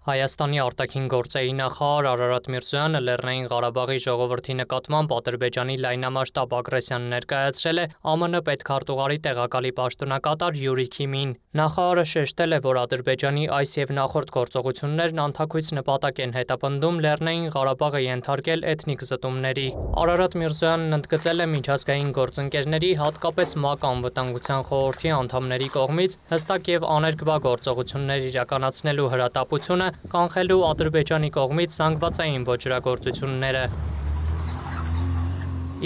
[0.00, 7.84] Հայաստանի արտաքին գործերի նախարար Արարատ Միրզոյանը Լեռնային Ղարաբաղի ժողովրդի նկատմամբ Ադրբեջանի լայնամասշտաբ ագրեսիան ներկայացրել է
[8.00, 15.20] ԱՄՆ պետքարտուղարի տեղակալի պաշտոնակատար Յուրի Քիմին։ Նախարարը շեշտել է, որ Ադրբեջանի այս եւ նախորդ գործողություններն
[15.20, 19.68] անթակույց նպատակ են հետապնդում Լեռնային Ղարաբաղը ենթարկել էթնիկ զտումների։
[20.00, 27.36] Արարատ Միրզոյանն ընդգծել է միջազգային գործընկերների, հատկապես ՄԱԿ անվտանգության խորհրդի անդամների կողմից հստակ եւ աներկբա
[27.50, 33.64] գործողություններ իրականացնելու հրատապությունը կանխելու Ադրբեջանի կողմից զանգվածային ոչրագործությունները։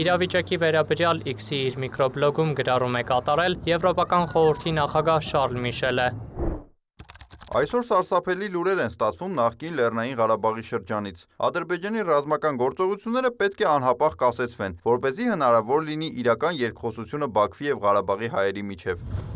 [0.02, 6.06] Իրավիճակի վերաբերյալ X-ի իր միկրոբլոգում գրառում է կատարել Եվրոպական խորհրդի նախագահ Շարլ Միշելը։
[7.54, 14.18] Այսօր սարսափելի լուրեր են ստացվում նախկին Լեռնային Ղարաբաղի շրջանից։ Ադրբեջանի ռազմական գործողությունները պետք է անհապաղ
[14.24, 19.33] կասեցվեն, որ เป զի հնարավոր լինի իրական երկխոսությունը Բաքվի եւ Ղարաբաղի հայերի միջև։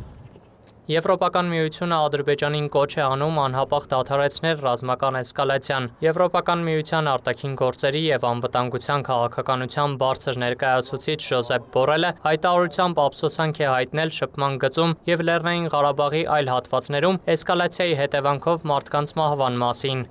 [0.88, 8.24] Եվրոպական միությունը Ադրբեջանին կոչ է անում անհապաղ դադարեցնել ռազմական էսկալացիան։ Եվրոպական միության արտաքին գործերի եւ
[8.30, 16.28] անվտանգության քաղաքականության բարձր ներկայացուցիչ Ժոզեփ Բորելը հայտարարությամբ ափսոսանք է հայտնել շփման գծում եւ Լեռնային Ղարաբաղի
[16.38, 20.08] այլ հատվածներում էսկալացիայի հետևանքով մարդկանց մահվան մասին։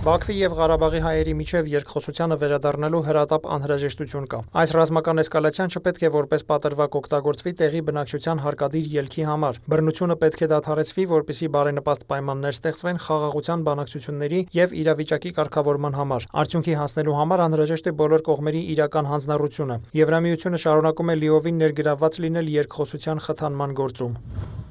[0.00, 6.10] Բաքվի եւ Ղարաբաղի հայերի միջև երկխոսությանը վերադառնալու հրատապ անհրաժեշտություն կա։ Այս ռազմական էսկալացիան չպետք է
[6.14, 12.56] որպես պատրվակ օգտագործվի տեղի բնակչության հարկադիր ելքի համար։ Բռնությունը պետք է դադարեցվի, որպիսի բարենպաստ պայմաններ
[12.56, 19.12] ստեղծվեն խաղաղության բանակցությունների եւ իրավիճակի կարգավորման համար։ Արդյունքի հասնելու համար անհրաժեշտ է բոլոր կողմերի իրական
[19.12, 24.16] հանձնառությունը։ Եվրամիությունը շարունակում է լիովին ներգրավված լինել երկխոսության խթանման գործում։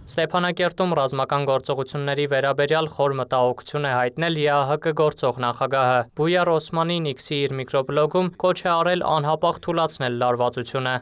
[0.10, 7.54] Ստեփանակերտում ռազմական գործողությունների վերաբերյալ խոր մտահոգություն է հայտնել ԵԱՀԿ գործող նախագահը։ Բույար Օսմանին X-ի իր
[7.60, 10.95] միկրոբլոգում կոչ է արել անհապաղ թույլատրել լարվածությունը։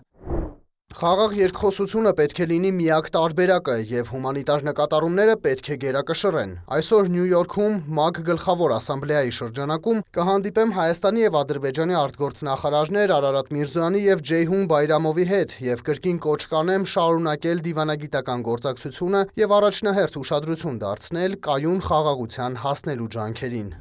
[0.97, 7.27] Խաղաղ երկխոսությունը պետք է լինի միակ տարբերակը եւ հումանիտար նկատառումները պետք է գերակշռեն։ Այսօր Նյու
[7.31, 15.29] Յորքում ՄԱԿ գլխավոր ասամբլեայի շրջանակում կհանդիպեմ Հայաստանի եւ Ադրբեջանի արտգործնախարարներ Արարատ Միրզոյանի եւ Ջեյհուն Բայրամովի
[15.37, 23.11] հետ եւ կրկին կոչ կանեմ շարունակել դիվանագիտական գործակցությունը եւ առաջնահերթ ուշադրություն դարձնել կայուն խաղաղության հասնելու
[23.17, 23.75] ջանքերին։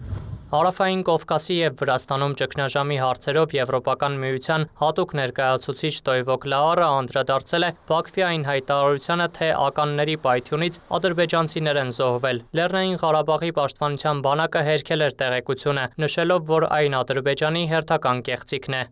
[0.46, 8.24] Հարավային Կովկասի եւ Վրաստանում ճգնաժամի հարցերով Եվրոպական միության հատուկ ներկայացուցիչ Տոյվոկ Լաարը անդրադարձել է Բաքվի
[8.26, 15.88] այն հայտարարությանը, թե ականների պայթյունից ադրբեջանցիներ են զոհվել։ Լեռնային Ղարաբաղի պաշտպանության բանակը հերքել էր տեղեկությունը,
[16.06, 18.84] նշելով, որ այն Ադրբեջանի հերթական կեղծիքն է։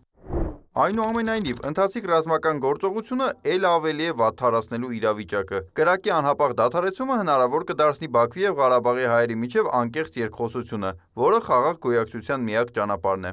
[0.74, 8.42] Այնուամենայնիվ, ընթացիկ ռազմական գործողությունը ել ավելի է վատթարացնելու իրավիճակը։ Կրակի անհապաղ դադարեցումը հնարավոր կդարձնի Բաքվի
[8.44, 10.90] եւ Ղարաբաղի հայերի միջև անկեղծ երկխոսությունը,
[11.22, 13.32] որը խաղաղ գոյակցության միակ ճանապարհն է։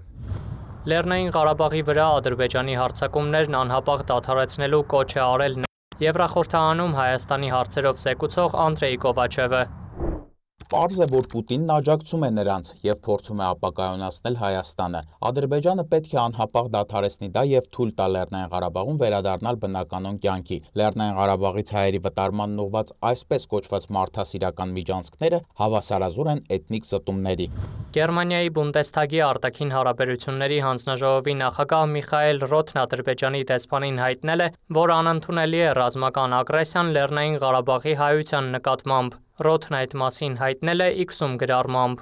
[0.94, 5.62] Լեռնային Ղարաբաղի վրա Ադրբեջանի հարձակումներն անհապաղ դադարեցնելու կոչ է արել
[6.02, 9.66] Եվրախորհրդարանում Հայաստանի հարցերով զեկուցող Անդրեյ Կովաչևը։
[10.72, 16.20] Պարզ է, որ Պուտինն աջակցում է նրանց եւ փորձում է ապակայունացնել Հայաստանը։ Ադրբեջանը պետք է
[16.22, 22.56] անհապաղ դադարեցնի դա եւ թույլ տա Լեռնային Ղարաբաղում վերադառնալ բնականon կյանքի։ Լեռնային Ղարաբաղից հայերի վտարման
[22.64, 27.48] ուղված այսպես կոչված մարդասիրական միջանցքները հավասարազոր են էթնիկ զտումների։
[28.00, 34.48] Գերմանիայի Բունդեսթագի արտաքին հարաբերությունների հանձնաժողովի նախագահ Միխայել Ռոթն Ադրբեջանի դեսպանին հայտնել է,
[34.80, 41.36] որ անընդունելի է ռազմական ագրեսիան Լեռնային Ղարաբաղի հայության նկատմամբ։ Ռոթն այդ մասին հայտնել է X-ում
[41.42, 42.02] գրառմամբ։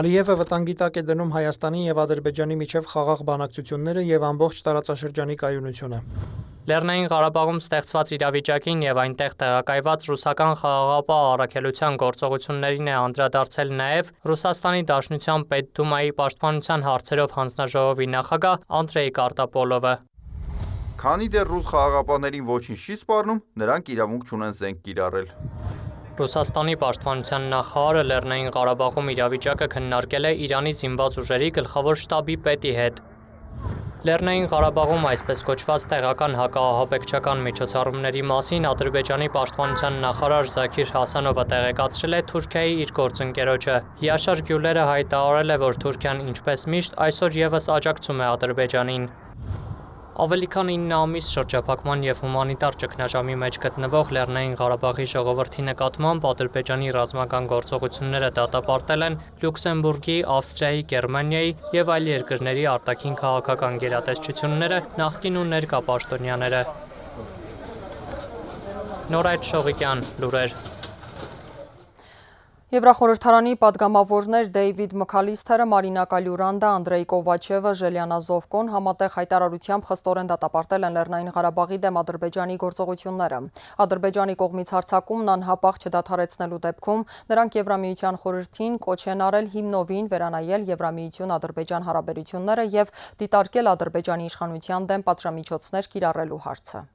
[0.00, 6.00] Ալիևը վտանգի տակ է դնում Հայաստանի եւ Ադրբեջանի միջև խաղաղ բանակցությունները եւ ամբողջ տարածաշրջանի կայունությունը։
[6.70, 14.86] Լեռնային Ղարաբաղում ստեղծված իրավիճակին եւ այնտեղ տեղակայված ռուսական խաղաղապահ առաքելության գործողություններին է անդրադարձել նաեւ Ռուսաստանի
[14.92, 19.94] Դաշնության Պետդումայի պաշտպանության հարցերով հանձնաժողովի նախագահ Անդրեյ Կարտապոլովը։
[21.00, 25.89] Քանի դեռ ռուս խաղաղապահներին ոչինչ չի սպառնում, նրանք իրավունք չունեն զենք կիրառել։
[26.20, 33.00] Ռուսաստանի պաշտպանության նախարարը Լեռնային Ղարաբաղում իրավիճակը քննարկել է Իրանի զինված ուժերի գլխավոր շտաբի պետի հետ։
[34.08, 42.22] Լեռնային Ղարաբաղում այսպես կոչված տեղական հակահահապեկչական միջոցառումների մասին Ադրբեջանի պաշտպանության նախարար Զաքիր Հասանովը տեղեկացրել է
[42.34, 48.30] Թուրքիայի իր գործընկերոջը։ Յաշար Գյուլերը հայտարարել է, որ Թուրքիան ինչպես միշտ այսօր եւս աջակցում է
[48.36, 49.10] Ադրբեջանին։
[50.20, 56.90] Ավելի քան 9 ամիս շրջափակման եւ հումանիտար ճգնաժամի մեջ գտնվող Լեռնային Ղարաբաղի ժողովրդի նկատմամբ Ադրբեջանի
[56.96, 65.46] ռազմական գործողությունները դատապարտել են Լյուքսեմբուրգի, Ավստրիայի, Գերմանիայի եւ այլ երկրների արտաքին քաղաքական գերատեսչությունները, նախկին ու
[65.54, 66.62] ներկա պաշտոնյաները։
[69.16, 70.60] Նորայդ Շողիկյան, լուրեր
[72.70, 80.98] Եվրախորհրդարանի падգամավորներ Դեյվիդ Մքալիսթերը, Մարինա Կալյուրանդը, Անդրեյ Կովաչևը, Ժելյանա Զովկոն համատեղ հայտարարությամբ խստորեն դատապարտել են
[80.98, 83.40] Լեռնային Ղարաբաղի դեմ Ադրբեջանի գործողությունները։
[83.86, 87.04] Ադրբեջանի կողմից հարձակումն անհապաղ չդադարեցնելու դեպքում
[87.34, 92.94] նրանք Եվրամիության խորհրդին կոչ են արել հիմնովին վերանայել Եվրամիություն-Ադրբեջան հարաբերությունները եւ
[93.26, 96.86] դիտարկել Ադրբեջանի իշխանության դեմ պատժամիջոցներ կիրառելու հարցը։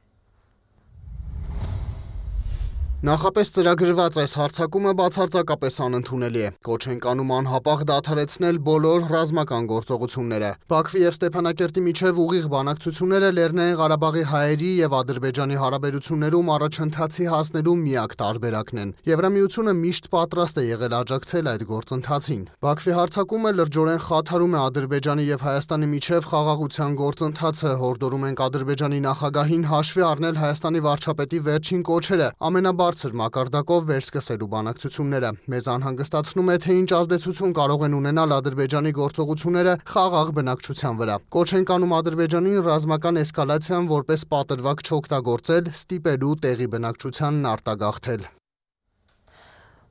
[3.04, 10.52] Նախապես ծրագրված այս հարցակումը բացարձակապես անընդունելի է։ Կոչ են կանում անհապաղ դադարեցնել բոլոր ռազմական գործողությունները։
[10.74, 18.16] Բաքվի եւ Ստեփանակերտի միջև ուղիղ բանակցությունները Լեռնային Ղարաբաղի հայերի եւ Ադրբեջանի հարաբերություններում առաջընթացի հասնելու միակ
[18.26, 24.60] տարբերակն են։ Եվրամիությունը միշտ պատրաստ է եղել աջակցել այդ գործընթացին։ Բաքվի հարցակումը լրջորեն խաթարում է
[24.66, 31.86] Ադրբեջանի եւ Հայաստանի միջև խաղաղության գործընթացը, հորդորում ենք Ադրբեջանի նախագահին հաշվի առնել Հայաստանի վարչապետի վերջին
[31.86, 38.36] կոչերը ամենաբարձր բարձր մակարդակով վերսկսելու բանակցությունները։ Մեզ անհանգստացնում է, թե ինչ ազդեցություն կարող են ունենալ
[38.38, 46.34] Ադրբեջանի գործողությունները խաղաղ բնակչության վրա։ Կոչ են կանում Ադրբեջանին ռազմական էսկալացիան որպես պատրվակ չօգտագործել, ստիպելու
[46.48, 48.28] տեղի բնակչությանն արտագաղթել։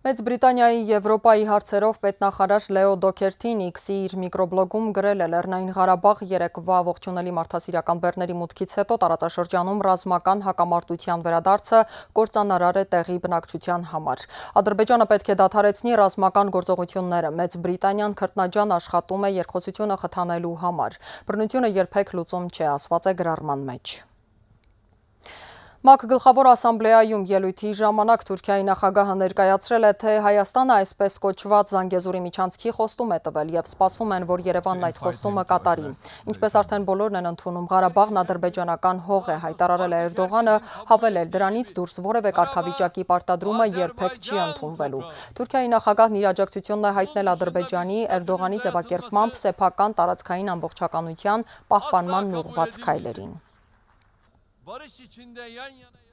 [0.04, 5.28] Մեծ Բրիտանիայի Եվրոպայի հարցերով պետնախարար Լեո Դոքերտին X-ի իր միկրոբլոգում գրել է.
[5.32, 11.82] Լեռնային Ղարաբաղ երեկվա ողջունելի մարդասիրական բեռների մուտքից հետո տարածաշրջանում ռազմական հակամարտության վերադարձը
[12.20, 14.28] կործանարար է տեղի բնակչության համար։
[14.60, 21.76] Ադրբեջանը պետք է դադարեցնի ռազմական գործողությունները։ Մեծ Բրիտանիան քրտնաջան աշխատում է երկխոսությունը խթանելու համար։ Բռնությունը
[21.80, 24.00] երբեք լուծում չէ, ասված է գրառման մեջ։
[25.84, 32.72] ՄԱԿ գլխավոր ասամբլեայում ելույթի ժամանակ Թուրքիայի նախագահը ներկայացրել է, թե Հայաստանը այսպես կոչված Զանգեզուրի միջանցքի
[32.76, 35.86] խոստում է տվել եւ սպասում են, որ Երևանն այդ խոստումը կատարի։
[36.32, 40.56] Ինչպես արդեն բոլորն են ընդունում, Ղարաբաղն ադրբեջանական հող է, հայտարարել է Էրդողանը,
[40.88, 47.34] հավելել դրանից դուրս որևէ կարգավիճակի պարտադրումը երբեք չի ընդունվելու։ Թուրքիայի նախագահն իր աջակցությունն է հայտնել
[47.36, 53.34] Ադրբեջանի Էրդողանի ձևակերպմամբ սեփական տարածքային ամբողջականության պահպանման ուղղված քայլերին։
[54.66, 56.03] barış içinde yan yana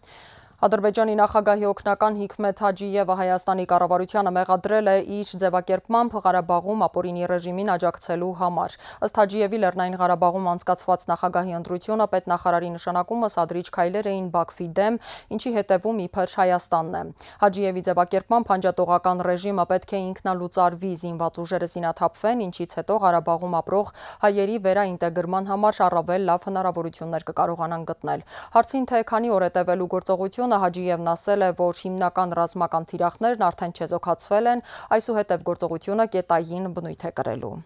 [0.61, 8.29] Ադրբեջանի նախագահի օգնական Հիկմետ Հաջիևը Հայաստանի կառավարությանը մեղադրել է իր ձևակերպմամբ Ղարաբաղում ապօրինի ռեժիմին աջակցելու
[8.41, 8.75] համար։
[9.07, 14.99] Ըստ Հաջիևի Լեռնային Ղարաբաղում անցկացված նախագահի ընտրությունը պետնախարարի նշանակումը սադրիչ քայլեր էին Բաքվի դեմ,
[15.33, 17.03] ինչի հետևում իբր Հայաստանն է։
[17.41, 23.91] Հաջիևի ձևակերպմամբ հանջատողական ռեժիմը պետք է ինքնալուծարվի, զինված ուժերը զինաթափվեն, ինչից հետո Ղարաբաղում ապրող
[24.29, 30.50] հայերի վերաինտեգրման համար առավել լավ հնարավորություններ կկարողանան գտնել։ Հարցին թե քանի օր է տևելու գործողություն
[30.51, 34.67] Պաշտոնը Հաջիևն ասել է, որ հիմնական ռազմական թիրախներն արդեն չեզոքացվել են,
[34.99, 37.57] այսուհետև գործողությունը կետային բնույթ է կրելու։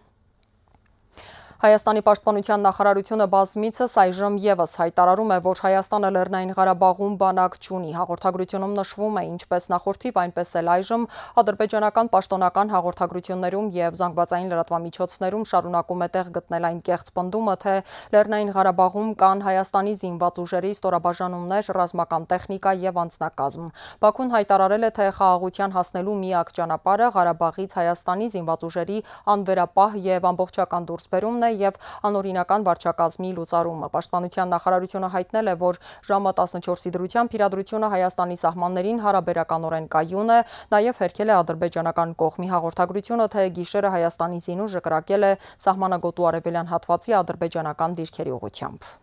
[1.56, 8.74] Հայաստանի պաշտպանության նախարարությունը բազմիցս այժմ եւս հայտարարում է, որ Հայաստանը Լեռնային Ղարաբաղում բանակ չունի։ Հաղորդագրությունում
[8.76, 11.06] նշվում է ինչպես նախորդիվ, այնպես էլ այժմ
[11.40, 17.74] ադրբեջանական պաշտոնական հաղորդագրություններում եւ զանգվածային լրատվամիջոցներում շարունակում է տեղ գտնել այն կեղծ պնդումը, թե
[18.12, 23.72] Լեռնային Ղարաբաղում կան Հայաստանի զինված ուժերի ստորաբաժանումներ, ռազմական տեխնիկա եւ անձնակազմ։
[24.04, 28.98] Բաքուն հայտարարել է, թե խաղաղության հասնելու միակ ճանապարհը Ղարաբաղից Հայաստանի զինված ուժերի
[29.36, 31.78] անվերապահ եւ ամբողջական դուրսբերումն է եւ
[32.10, 35.80] անօրինական վարչակազմի լուծարումը։ Պաշտպանության նախարարությունը հայտնել է, որ
[36.10, 40.38] ժամը 14-ի դրությամբ իրադրությունը Հայաստանի սահմաններին հարաբերականորեն կայուն է,
[40.76, 45.32] նաեւ հերքել է ադրբեջանական կողմի հաղորդագրությունը, թե գիշերը Հայաստանի զինուժը կրակել է
[45.66, 48.94] սահմանագոտու արևելյան հատվածի ադրբեջանական դիրքերի ուղությամբ։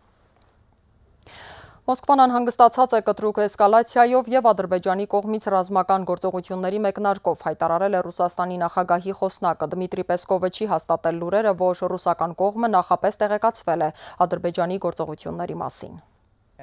[1.84, 9.16] Մոսկվան անհանգստացած է կտրուկ էսկալացիայով եւ Ադրբեջանի կողմից ռազմական գործողությունների մեկնարկով հայտարարել է Ռուսաստանի նախագահի
[9.20, 13.92] խոսնակը Դմիտրի Պեսկովը չի հաստատել լուրերը, որ ռուսական կողմը նախապես տեղեկացվել է
[14.24, 16.02] Ադրբեջանի գործողությունների մասին։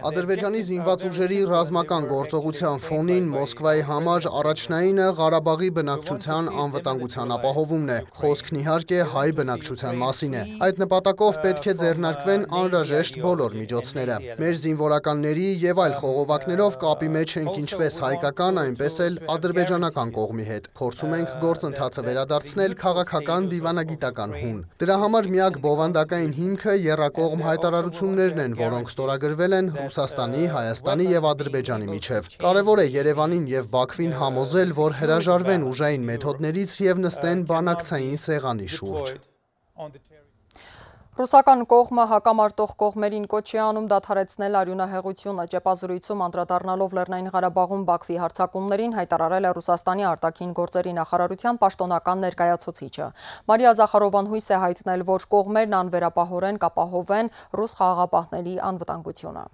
[0.02, 8.60] Ադրբեջանի զինված ուժերի ռազմական գործողության ֆոնին Մոսկվայի համար առաջնայինը Ղարաբաղի բնակչության անվտանգության ապահովումն է։ Խոսքն
[8.62, 15.46] իհարկե հայ բնակչության մասին է։ Այդ նպատակով պետք է ձեռնարկվեն անհրաժեշտ բոլոր միջոցները։ Մեր զինվորականների
[15.66, 21.38] եւ այլ խողովակներով կապի մեջ ենք ինչպես հայկական, այնպես էլ ադրբեջանական կողմի հետ։ Փորձում ենք
[21.46, 29.58] գործընթացը վերադարձնել քաղաքական դիվանագիտական հուն։ Դրա համար միակ բովանդակային հիմքը երրակողմ հայտարարություններն են, որոնք ստորագրվել
[29.62, 36.06] են Ռուսաստանի, Հայաստանի եւ Ադրբեջանի միջև։ Կարևոր է Երևանին եւ Բաքվին համոզել, որ հրաժարվեն ուժային
[36.10, 39.12] մեթոդներից եւ նստեն բանակցային սեղանի շուրջ։
[41.20, 49.52] Ռուսական կողմը հակամարտող կողմերին կոչի անում դադարեցնել արյունահեղությունը ճեպազրույցում անդրադառնալով Լեռնային Ղարաբաղում Բաքվի հարձակումներին հայտարարել
[49.52, 53.14] է Ռուսաստանի արտաքին գործերի նախարարության պաշտոնական ներկայացուցիչը։
[53.52, 59.52] Մարիա Զախարովան հույս է հայտնել, որ կողմերն անվերապահորեն կապահովեն ռուս խաղաղապահների անվտանգությունը։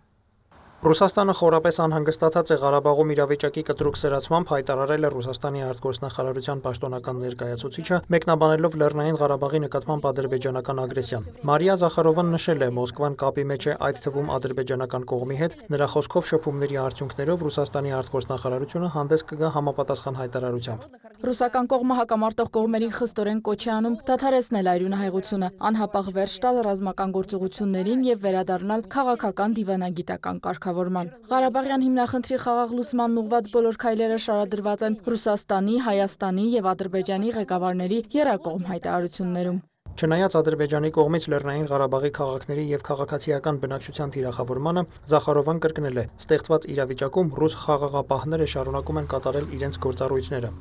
[0.77, 8.77] Ռուսաստանը խորապես անհանգստացած է Ղարաբաղում իրավիճակի կտրուկ սրացմամբ հայտարարել է Ռուսաստանի արտգործնախարարության պաշտոնական ներկայացուցիչը, մեկնաբանելով
[8.77, 14.29] Լեռնային Ղարաբաղի նկատմամբ ադրբեջանական ագրեսիան։ Մարիա Զախարովան նշել է, Մոսկվան կապի մեջ է այդ թվում
[14.37, 20.87] ադրբեջանական կողմի հետ, նրա խոսքով շփումների արդյունքներով Ռուսաստանի արտգործնախարարությունը հանդես կգա համապատասխան հայտարարությամբ։
[21.17, 28.21] Ռուսական կողմը հակամարտող կողմերին խստորեն կոչի անում դադարեցնել այրունահեղությունը, անհապաղ վերջ տալ ռազմական գործողություններին եւ
[28.27, 35.75] վերադառնալ քաղաքական դիվանագիտական կարգ կարգավորման։ Ղարաբաղյան հիմնախնդրի խաղաղ լուծմանն ուղված բոլոր քայլերը շարադրված են Ռուսաստանի,
[35.87, 39.59] Հայաստանի եւ Ադրբեջանի ղեկավարների երակողմ հայտարարություններում։
[39.97, 46.07] Չնայած Ադրբեջանի կողմից Լեռնային Ղարաբաղի քաղաքների եւ քաղաքացիական բնակչության թիրախավորմանը, Զախարովան կրկնել է.
[46.21, 50.51] ստեղծված իրավիճակում ռուս խաղաղապահները շարունակում են կատարել իրենց գործառույթները։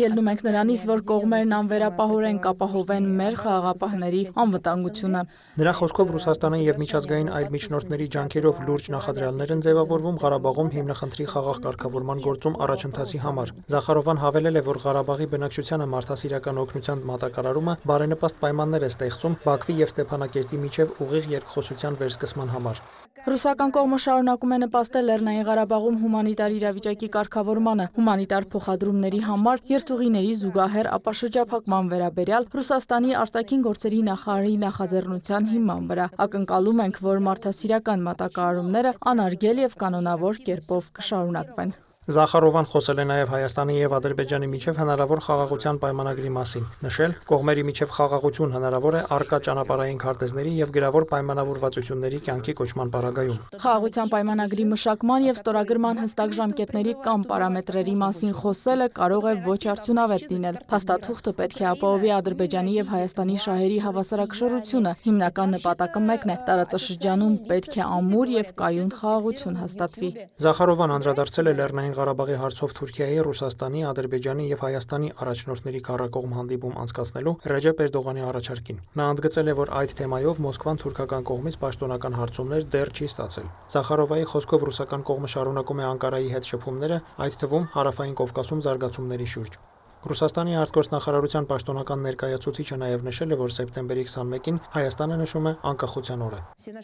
[0.00, 5.20] Ելնում ենք նրանից, որ կողմերն անվերապահորեն կապահովեն մեր խաղաղապահների անվտանգությունը։
[5.60, 11.60] Նրա խոսքով Ռուսաստանը եւ միջազգային այլ միջնորդների ջանքերով լուրջ նախադրյալներ են ձևավորվում Ղարաբաղում հիմնախնդրի խաղաղ
[11.68, 18.88] կարգավորման գործում առաջընթացի համար։ Զախարովան հավելել է, որ Ղարաբաղի բնակչությանը մարդասիրական օգնության մատակարարումը բարենպաստ պայմաններ
[18.88, 22.86] է ստեղծում Բաքվի եւ Ստեփանակերտի միջև ուղիղ երկխոսության վերսկսման համար։
[23.22, 30.88] Ռուսական կողմը շարունակում է նպաստել Լեռնային Ղարաբաղում հումանիտար իրավիճակի կարգավորմանը, հումանիտար փոխադրումների համար երթուղիների զուգահեռ
[30.94, 39.62] ապաշրջափակման վերաբերյալ Ռուսաստանի արտաքին գործերի նախարարի նախաձեռնության հիման վրա։ Ակնկալում ենք, որ մարդասիրական մատակարարումները անարգել
[39.62, 41.74] եւ կանոնավոր կերպով կշարունակվեն։
[42.12, 47.92] Զախարովան խոսել է նաև Հայաստանի եւ Ադրբեջանի միջև հնարավոր խաղաղության պայմանագրի մասին։ Նշել, կողմերի միջև
[47.96, 55.28] խաղաղություն հնարավոր է արկա ճանապարհային քարտեզների եւ գրավոր պայմանավորվածությունների կյանքի կոչման պարագայում։ Խաղաղության պայմանագրի մշակման
[55.30, 61.58] եւ ստորագրման հստակ ժամկետների կամ պարամետրերի մասին խոսելը կարող է ոչ արդյունավետ լինել։ Փաստաթուղթը պետք
[61.62, 68.32] է ապահովի Ադրբեջանի եւ Հայաստանի շահերի հավասարակշռությունը։ Հիմնական նպատակը մեկն է՝ տարածաշրջանում պետք է ամուր
[68.32, 70.10] եւ կայուն խաղաղություն հաստատվի։
[70.42, 77.34] Զախարովան անդրադարձել է Լեռնային Ղարաբաղի հարցով Թուրքիայի, Ռուսաստանի, Ադրբեջանի եւ Հայաստանի առաջնորդների քառակողմ հանդիպում անցկացնելու
[77.52, 82.92] Ռեջեփ Էրդողանի առաջարկին։ Նա ընդգծել է, որ այդ թեմայով Մոսկվան թուրքական կողմից պաշտոնական հարցումներ դեռ
[82.92, 88.66] չի ստացել։ Զախարովայի խոսքով ռուսական կողմը շարունակում է Անկարայի հետ շփումները, այդ թվում Հարավային Կովկասում
[88.68, 89.61] զարգացումների շուրջ։
[90.02, 96.40] Ռուսաստանի արտգործնախարարության պաշտոնական ներկայացուցիչը նաև նշել է, որ սեպտեմբերի 21-ին Հայաստանը նշում է անկախության օրը։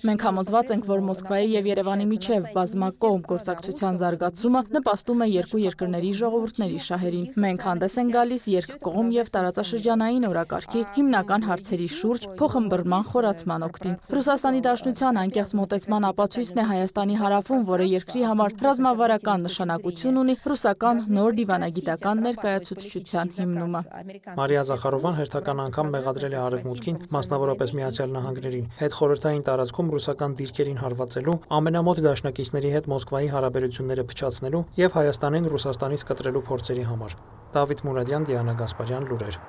[0.06, 6.12] Մենք համոզված ենք, որ Մոսկվայի եւ Երևանի միջև բազմակողմ գործակցության զարգացումը նպաստում է երկու երկրների
[6.18, 13.66] ժողովուրդների շահերին։ Մենք հանդես ենք գալիս երկկողմ եւ տարածաշրջանային օրակարգի հիմնական հարցերի շուրջ փոխհմբռնման խորացման
[13.66, 20.38] օգտին։ Ռուսաստանի Դաշնության անկեղծ մոտեցման ապացույցն է Հայաստանի հարավում, որը երկրի համար ռազմավարական նշանակություն ունի
[20.48, 23.80] ռուսական նոր դիվանագիտական ներկայացուցիչություն միության հիմնումը։
[24.38, 30.82] Մարիա Զախարովան հերթական անգամ մեղադրել է Արևմուտքին, մասնավորապես Միացյալ Նահանգներին, հետ խորհրդային տարածքում ռուսական դիրքերին
[30.82, 37.16] հարվածելու, ամենամոտ դաշնակիցների հետ Մոսկվայի հարաբերությունները փչացնելու եւ Հայաստանին Ռուսաստանից կտրելու փորձերի համար։
[37.56, 39.40] Դավիթ Մուրադյան, Դիանա Գասպարյան, լուրեր։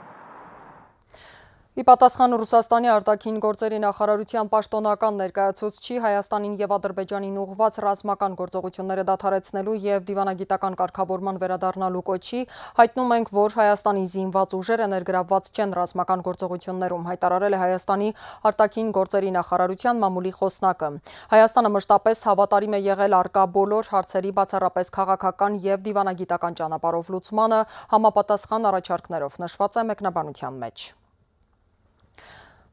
[1.80, 9.76] Ի պատասխան Ռուսաստանի արտաքին գործերի նախարարության պաշտոնական ներկայացուցչի Հայաստանին եւ Ադրբեջանին ուղղված ռազմական գործողությունները դադարեցնելու
[9.86, 12.42] եւ դիվանագիտական կարգավորման վերադառնալու կոչի
[12.82, 18.12] հայտնում ենք, որ Հայաստանի զինված ուժերը ներգրավված չեն ռազմական գործողություններում, հայտարարել է Հայաստանի
[18.52, 20.94] արտաքին գործերի նախարարության մամուլի խոսնակը։
[21.32, 27.66] Հայաստանը մշտապես հավատարիմ է եղել արկա բոլոր հարցերի բացառապես քաղաքական եւ դիվանագիտական ճանապարհով լուծմանը
[27.96, 30.99] համապատասխան առաջարկներով նշված է մեկնաբանության մեջ։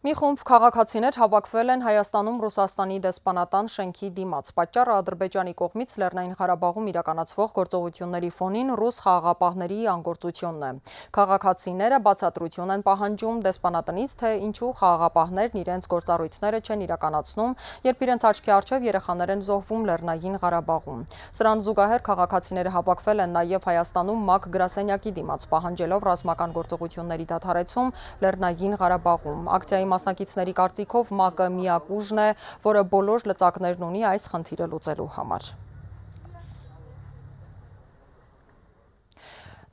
[0.07, 6.91] Մի խումբ քաղաքացիներ հավաքվել են Հայաստանում Ռուսաստանի դեսպանատան շենքի դիմաց։ Պատճառը Ադրբեջանի կողմից Լեռնային Ղարաբաղում
[6.93, 10.71] իրականացվող գործողությունների ֆոնին ռուս խաղաղապահների անգործությունն է։
[11.19, 17.59] Քաղաքացիները բացատրություն են պահանջում դեսպանատնից, թե ինչու խաղաղապահներն իրենց գործառույթները չեն իրականացնում,
[17.91, 21.03] երբ իրենց աչքի առջև երեխաներ են զոհվում Լեռնային Ղարաբաղում։
[21.35, 27.93] Սրան զուգահեռ քաղաքացիները հավաքվել են նաև Հայաստանում ՄԱԿ գրասենյակի դիմաց, պահանջելով ռազմական գործողությունների դադարեցում
[28.23, 32.29] Լեռնային Ղարաբաղում։ Ակցիայի մասնակիցների կարծիքով ՄԱԿ-ը միակ ուժն է,
[32.71, 35.55] որը բոլոր լծակներն ունի այս խնդիրը լուծելու համար։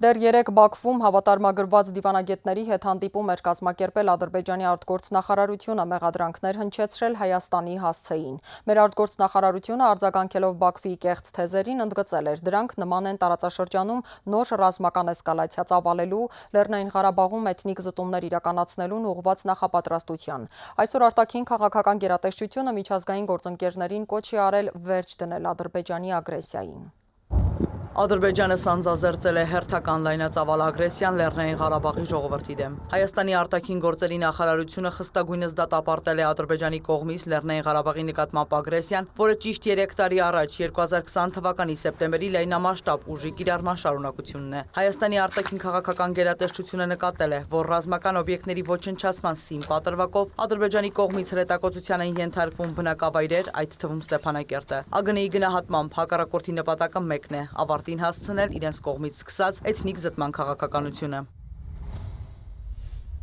[0.03, 7.75] Դեռ երեք Բաքվում հավատարմագրված դիվանագետների հետ հանդիպում էր կազմակերպել Ադրբեջանի արտգործ նախարարությունը մեղադրանքներ հնչեցրել Հայաստանի
[7.83, 8.33] հասցեին։
[8.67, 14.01] Մեր արտգործ նախարարությունը արձագանքելով Բաքվի կեղծ թեզերին ընդգծել էր, դրանք նման են տարածաշրջանում
[14.33, 16.27] նոր ռազմական էսկալացիա ծավալելու,
[16.57, 20.49] Լեռնային Ղարաբաղում էթնիկ զտումներ իրականացնելուն ուղղված նախապատրաստության։
[20.83, 29.41] Այսօր արտաքին քաղաքական գերատեսչությունը միջազգային գործընկերներին կոչի արել վերջ դնել Ադրբեջանի ագրեսիային։ Ադրբեջանը սանձազերծել է
[29.51, 36.79] հերթական լայնածավալ ագրեսիան Լեռնային Ղարաբաղի ժողովրդի դեմ։ Հայաստանի արտաքին գործերի նախարարությունը խստագույնս դատապարտել է Ադրբեջանի
[36.87, 43.31] կողմից Լեռնային Ղարաբաղի նկատմամբ ագրեսիան, որը ճիշտ 3 տարի առաջ 2020 թվականի սեպտեմբերի լայնամասշտաբ ուժի
[43.37, 50.33] կիրառման շարունակությունն է։ Հայաստանի արտաքին քաղաքական գերատեսչությունը նկատել է, որ ռազմական օբյեկտների ոչնչացման սին պատրվակով
[50.47, 57.43] Ադրբեջանի կողմից հրետակոծության են ենթարկվում բնակավայրեր, այդ թվում Ստեփանակերտը։ ԱԳՆ-ի գնահատմամբ հակառակորդի նպատակը մեկն է՝
[57.63, 61.19] ավարտ ավարտին հասցնել իրենց կողմից սկսած էթնիկ զտման քաղաքականությունը։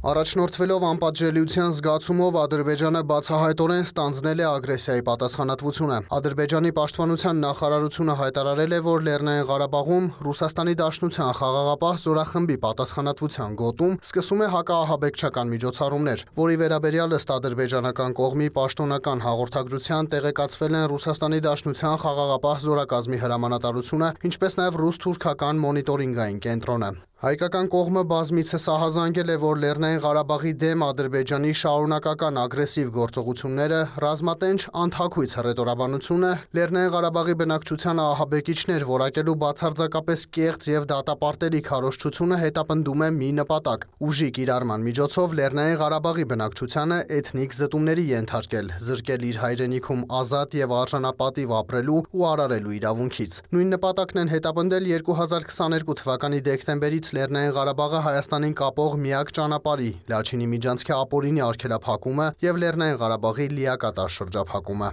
[0.00, 9.04] Առաջնորդվելով անպատժելիության զգացումով Ադրբեջանը բացահայտորեն ստանձնել է ագրեսիայի պատասխանատվությունը։ Ադրբեջանի պաշտպանության նախարարությունը հայտարարել է, որ
[9.08, 17.34] Լեռնային Ղարաբաղում Ռուսաստանի Դաշնության խաղաղապահ զորախմբի պատասխանատվության գոտում սկսում է հակաահաբեկչական միջոցառումներ, որի վերաբերյալ ըստ
[17.36, 26.44] ադրբեջանական կողմի պաշտոնական հաղորդագրության տեղեկացվել են Ռուսաստանի Դաշնության խաղաղապահ զորակազմի հրամանատարությունը, ինչպես նաև ռուս-թուրքական մոնիտորինգային
[26.48, 34.60] կենտրոնը։ Հայկական կողմը բազմիցս ահազանգել է, որ Լեռնային Ղարաբաղի դեմ Ադրբեջանի շարունակական ագրեսիվ գործողությունները, ռազմատենչ
[34.82, 43.30] անթաքույց հռետորաբանությունը, Լեռնային Ղարաբաղի բնակչությանը ահաբեկիչներ որակելու բացարձակապես կեղծ եւ դատապարտելի քարոշչությունը հետապնդում է մի
[43.40, 50.74] նպատակ՝ ուժի կիրառման միջոցով Լեռնային Ղարաբաղի բնակչությանը էթնիկ զտումների ենթարկել, զրկել իր հայրենիքում ազատ եւ
[50.80, 58.54] արժանապատիվ ապրելու ու արարելու իրավունքից։ Նույն նպատակն են հետապնդել 2022 թվականի դեկտեմբերից Լեռնային Ղարաբաղը Հայաստանին
[58.60, 64.90] կապող միակ ճանապարհի Լաչինի միջանցքի ապօրինի արգելափակումը եւ Լեռնային Ղարաբաղի լիակատար շրջափակումը։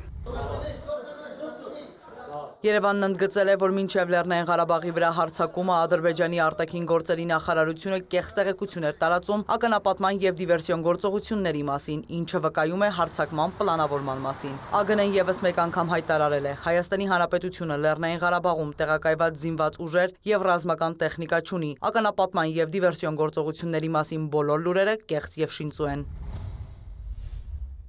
[2.66, 8.88] Երևանն ընդգծել է, որ մինչև Լեռնային Ղարաբաղի վրա հարձակումը Ադրբեջանի արտաքին գործերի նախարարությունը կեղծ տեղեկություն
[8.90, 15.42] էր տարածում ականապատման եւ դիվերսիոն գործողությունների մասին, ինչը վկայում է հարձակման պլանավորման մասին։ ԱԳՆ-ն եւս
[15.46, 16.58] մեկ անգամ հայտարարել է.
[16.66, 23.94] Հայաստանի Հանրապետությունը Լեռնային Ղարաբաղում տեղակայված զինված ուժեր եւ ռազմական տեխնիկա չունի։ Ականապատման եւ դիվերսիոն գործողությունների
[24.02, 26.10] մասին բոլոր լուրերը կեղծ եւ շինծու են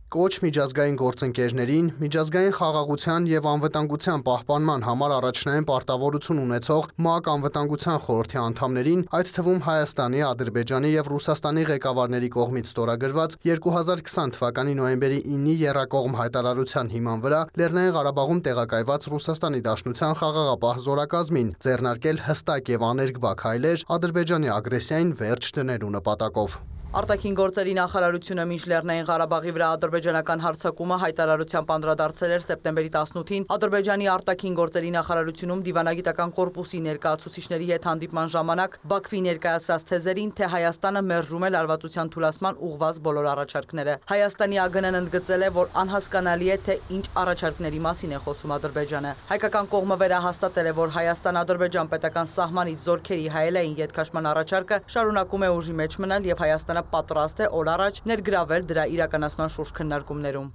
[0.09, 8.39] կոչ միջազգային գործընկերներին միջազգային խաղաղության եւ անվտանգության պահպանման համար առաջնային պարտավորություն ունեցող ՄԱԿ անվտանգության խորհրդի
[8.43, 16.17] անդամներին, այդ թվում Հայաստանի, Ադրբեջանի եւ Ռուսաստանի ղեկավարների կողմից ստորագրված 2020 թվականի նոյեմբերի 9-ի երրակողմ
[16.25, 23.87] հայտարարության հիման վրա Լեռնային Ղարաբաղում տեղակայված Ռուսաստանի Դաշնության խաղաղապահ զորակազմին ձեռնարկել հստակ եւ աներկբա քայլեր
[23.99, 31.72] Ադրբեջանի ագրեսիային վերջ դնելու նպատակով։ Արտաքին գործերի նախարարությունը մինչ Լեռնային Ղարաբաղի վրա ադրբեջանական հարձակումը հայտարարությամբ
[31.74, 39.20] անդրադարձել էր սեպտեմբերի 18-ին Ադրբեջանի արտաքին գործերի նախարարությունում դիվանագիտական կորպուսի ներկայացուցիչների հետ հանդիպման ժամանակ Բաքվի
[39.28, 45.53] ներկայացրած թեզերին, թե Հայաստանը մերժում է լարվածության թուլացման ուղղված բոլոր առաջարկները։ Հայաստանի ԱԳՆ-ն ընդգծել է,
[45.59, 50.93] որ անհասկանալի է, թե ինչ առաջարկների մասին է խոսում Ադրբեջանը։ Հայկական կողմը վերահաստատել է, որ
[50.97, 57.45] Հայաստան-Ադրբեջան պետական սահմանից զորքերի հայելային յետքաշման առաջարկը շարունակում է ուժի մեջ մնալ եւ Հայաստանը պատրաստ
[57.45, 60.49] է օր առաջ ներգրավել դրա իրականացման շուրջ քննարկումներում։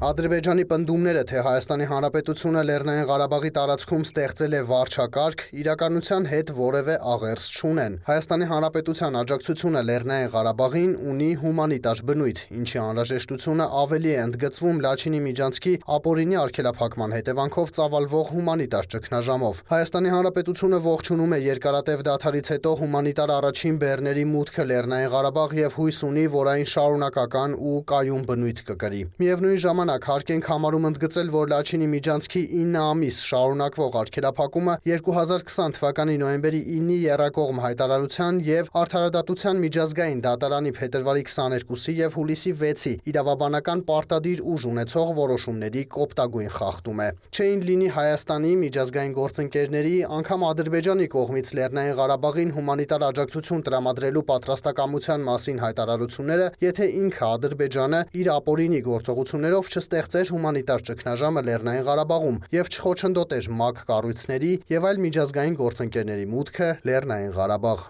[0.00, 7.48] Ադրբեջանի պնդումները, թե Հայաստանի Հանրապետությունը Լեռնային Ղարաբաղի տարածքում ստեղծել է վարչակարգ, իրականության հետ որևէ աղերս
[7.60, 15.20] չունեն։ Հայաստանի Հանրապետության աջակցությունը Լեռնային Ղարաբաղին ունի հումանիտար բնույթ, ինչի անհրաժեշտությունը ավելի է ընդգծվում Լաչինի
[15.28, 23.34] Միջանցքի ապօրինի արգելափակման հետևանքով ծավալվող հումանիտար ճգնաժամով։ Հայաստանի Հանրապետությունը ողջունում է երկարատև դադարից հետո հումանիտար
[23.36, 29.02] առաջին բեռների մուտքը Լեռնային Ղարաբաղ եւ հույս ունի, որ այն շարունակական ու կայուն բնույթ կկրի։
[29.20, 35.72] Միևնույն ժամանակ ժամանակ հարկ ենք համարում ընդգծել, որ Լաչինի Միջանցքի 9 ամիս շարունակվող արգելափակումը 2020
[35.78, 43.82] թվականի նոյեմբերի 9-ի երակողմ հայտարարության եւ Արդարադատության միջազգային դատարանի փետրվարի 22-ի եւ հուլիսի 6-ի իրավաբանական
[43.90, 51.52] պարտադիր ուժ ունեցող որոշումների կոպտագույն խախտում է։ Չէին լինի Հայաստանի միջազգային գործընկերների, անգամ Ադրբեջանի կողմից
[51.58, 60.30] Լեռնային Ղարաբաղին հումանիտար աջակցություն տրամադրելու պատրաստակամության մասին հայտարարությունները, եթե ինքը Ադրբեջանը իր ապօրինի գործողություններով չստեղծեր
[60.34, 67.88] հումանիտար ճգնաժամը Լեռնային Ղարաբաղում եւ չխոչընդոտեր ՄԱԿ կառույցների եւ այլ միջազգային գործընկերների մուտքը Լեռնային Ղարաբաղ։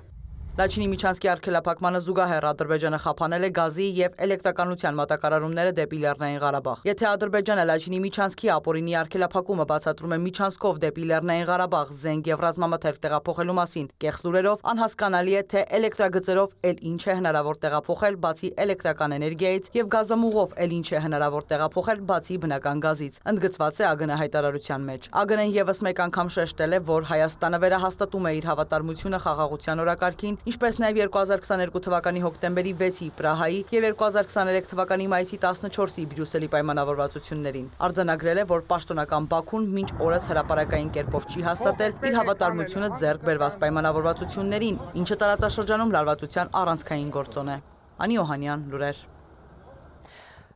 [0.61, 7.07] Լաչինի Միչանսկի արգելափակմանը զուգահեռ Ադրբեջանը խափանել է գազի եւ էլեկտրականության մատակարարումները դեպի Լեռնային Ղարաբաղ։ Եթե
[7.11, 13.57] Ադրբեջանը Լաչինի Միչանսկի ապօրինի արգելափակումը բացատրում է Միչանսկով դեպի Լեռնային Ղարաբաղ զենք եւ ռազմամթերք տեղափոխելու
[13.57, 19.73] մասին, կեղծ լուրերով անհասկանալի է, թե էլեկտրագծերով ել ինչ է հնարավոր տեղափոխել բացի էլեկտրական էներգիայից
[19.81, 25.11] եւ գազամուղով ել ինչ է հնարավոր տեղափոխել բացի բնական գազից։ Ընդգծված է ԱԳՆ հայտարարության մեջ։
[25.25, 30.79] ԱԳՆ-ն եւս մեկ անգամ շեշտել է, որ Հայաստանը վերահաստատում է իր հավատարմությունը խաղաղության օրակարգին ինչպես
[30.83, 38.47] նաև 2022 թվականի հոկտեմբերի 6-ի Պրահայի եւ 2023 թվականի մայիսի 14-ի Բրյուսելի պայմանավորվածություններին։ Արձանագրել է,
[38.51, 45.21] որ պաշտոնական Բաքուն մինչ օրս հրաապարակային կերպով չի հաստատել իր հավատարմությունը ձեռք բերված պայմանավորվածություններին, ինչը
[45.23, 47.59] տարածաշրջանում լարվածության առանցքային գործոն է։
[48.01, 49.20] Անի Օհանյան, լուրեր։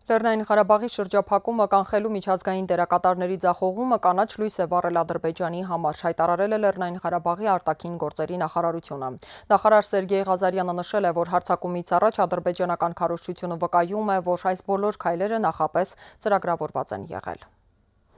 [0.05, 6.59] Լեռնային Ղարաբաղի շրջափակումը կանխելու միջազգային դերակատարների ձախողումը կանաչ լույս է վառել Ադրբեջանի համար, հայտարարել է
[6.65, 9.11] Լեռնային Ղարաբաղի արտաքին գործերի նախարարությունը։
[9.55, 15.03] Նախարար Սերգեյ Ղազարյանը նշել է, որ հարձակումից առաջ ադրբեջանական քարոշչությունը վկայում է, որ այս բոլոր
[15.09, 17.54] քայլերը նախապես ծրագրավորված են եղել։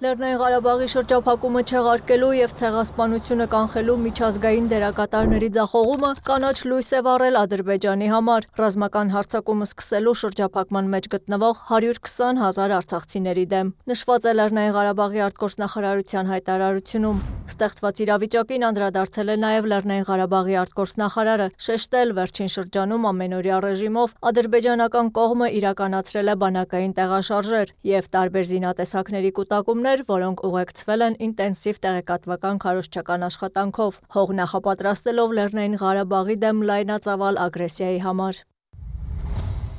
[0.05, 8.11] Լեռնային Ղարաբաղի շրջափակումը չեղարկելու եւ ցեղասպանությունը կանխելու միջազգային դերակատարների ձախողումը կանաչ լույս է վառել Ադրբեջանի
[8.13, 15.25] համար։ Ռազմական հարձակումը սկսելու շրջափակման մեջ գտնվող 120 հազար արցախցիների դեմ։ Նշված է Լեռնային Ղարաբաղի
[15.31, 24.15] արտգործնախարարության հայտարարությունում։ Ստեղծված իրավիճակին անդրադարձել է նաև Լեռնային Ղարաբաղի արտգործնախարարը, շեշտել վերջին շրջանում ամենօրյա ռեժիմով
[24.29, 31.77] ադրբեջանական կողմը իրականացրել է բանակային տեղաշարժեր եւ տարբեր զինատեսակների կուտակումներ գործողություններ, որոնք ուղեկցվել են ինտենսիվ
[31.85, 38.43] տեղեկատվական քարոզչական աշխատանքով, հող նախապատրաստելով Լեռնային Ղարաբաղի դեմ լայնածավալ ագրեսիայի համար։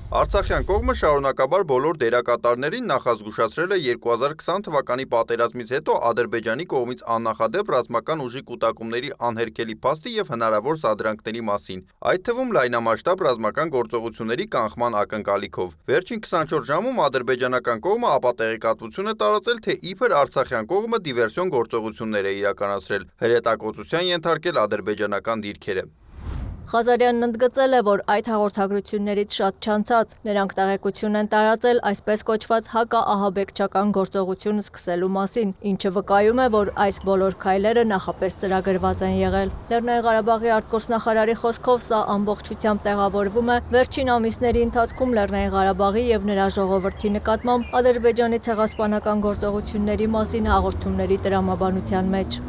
[0.07, 8.23] Արցախյան կողմը շարունակաբար բոլոր դերակատարներին նախազգուշացրել է 2020 թվականի պատերազմից հետո Ադրբեջանի կողմից աննախադեպ ռազմական
[8.27, 11.83] ուժի կուտակումների անհերքելի փաստի եւ հնարավոր սադրանքների մասին,
[12.13, 19.63] այդ թվում լայնամասշտաբ ռազմական գործողությունների կանխման ակնկալիքով։ Վերջին 24 ժամում ադրբեջանական կողմը ապատեղեկատվություն է տարածել,
[19.67, 25.89] թե իբր արցախյան կողմը դիվերսիոն գործողություններ է իրականացրել, հրետակոծության ենթարկել ադրբեջանական դիրքերը։
[26.67, 33.93] Ղազարյանն ընդգծել է, որ այդ հաղորդագրություններից շատ չանցած նրանք տեղեկություն են տարածել այսպես կոչված հակաահաբեկչական
[33.97, 40.03] գործողություն սկսելու մասին, ինչը վկայում է, որ այս բոլոր քայլերը նախապես ծրագրված են եղել։ Լեռնային
[40.09, 47.15] Ղարաբաղի արտգործնախարարի խոսքով սա ամբողջությամբ տեղավորվում է վերջին ամիսների ընթացքում Լեռնային Ղարաբաղի եւ նրա ժողովրդի
[47.15, 52.41] նկատմամբ Ադրբեջանի ցեղասպանական գործողությունների մասին հաղորդումների տրամաբանության մեջ։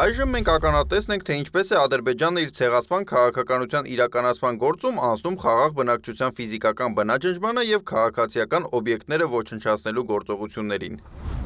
[0.00, 5.74] Այժմ մենք ականատեսն ենք, թե ինչպես է Ադրբեջանը իր ցեղասպան քաղաքականության իրականացման գործում անցնում խաղաղ
[5.80, 10.96] բնակչության ֆիզիկական բնաջնջմանը եւ քաղաքացիական օբյեկտները ոչնչացնելու գործողություններին։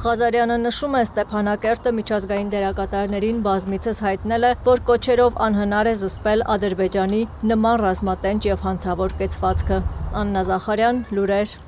[0.05, 7.21] Ղազարյանը նշում է Ստեփանակերտը միջազգային դերակատարներին բազմիցս հայտնել է, որ կոչերով անհնար է զսպել Ադրբեջանի
[7.51, 9.83] նման ռազմատենչ եւ հանցավոր կեցվածքը։
[10.23, 11.59] Աննա Զախարյան, լուրեր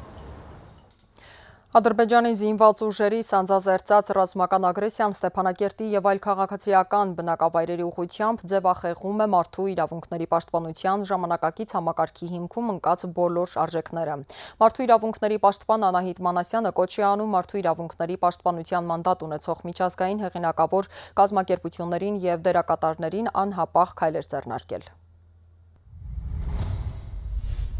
[1.78, 9.68] Ադրբեջանի զինված ուժերի սանձազերծած ռազմական ագրեսիան Ստեփանակերտի եւ այլ քաղաքացիական բնակավայրերի ուղությամբ ձևախեղում է մարդու
[9.76, 14.18] իրավունքների պաշտպանության ժամանակակից համակարգի հիմքում ընկած բոլոր արժեքները։
[14.66, 20.94] Մարդու իրավունքների պաշտպան Անահիտ Մանասյանը կոչ է անում մարդու իրավունքների պաշտպանության մանդատ ունեցող միջազգային հեղինակավոր
[21.22, 24.90] կազմակերպություններին եւ դերակատարներին անհապաղ քայլեր ձեռնարկել։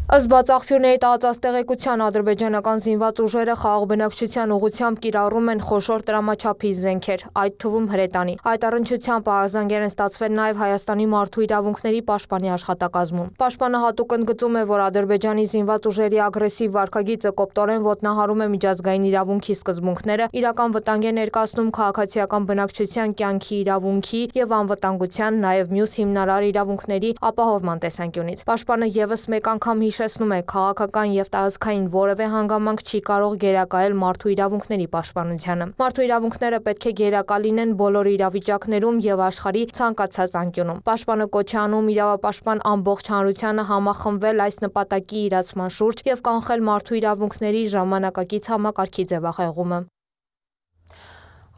[0.08, 6.70] Ըստ բաց աղբյուրների տարածած տեղեկության ադրբեջանական զինված ուժերը խաղաղ բնակչության ուղությամբ կիրառում են խոշոր տրամաչափի
[6.78, 13.28] զենքեր, այդ թվում հրետանի։ Այդ առնչությամբ ահազանգեր են ստացվել նաև Հայաստանի մարդու իրավունքների պաշտպանի աշխատակազմում։
[13.36, 19.58] Պաշտպանը հատուկ ընդգծում է, որ Ադրբեջանի զինված ուժերի ագրեսիվ վարկագիծը կոպտորեն ոտնահարում է միջազգային իրավունքի
[19.60, 27.14] սկզբունքները, իրական վտանգ է ներկայացնում քաղաքացիական բնակչության կյանքի իրավունքի եւ անվտանգության, նաև մյուս հիմնարար իրավունքների
[27.28, 33.00] ապահովման տեսանկյունից։ Պաշտպանը եւս մեկ անգամ հիշ հիշեցնում է, քաղաքական եւ տարածքային որևէ հանգամանք չի
[33.08, 39.64] կարող գերակայել մարդու իրավունքների պաշտպանությանը։ Մարդու իրավունքները պետք է գերակա լինեն բոլոր իրավիճակներում եւ աշխարհի
[39.80, 46.26] ցանկացած անկյունում։ Պաշտպանը կոչ է անում իրավապաշտպան ամբողջ հանրությանը համախմբվել այս նպատակի իրացման շուրջ եւ
[46.30, 49.86] կանխել մարդու իրավունքների ժամանակակից համակարգի ձևախեղումը։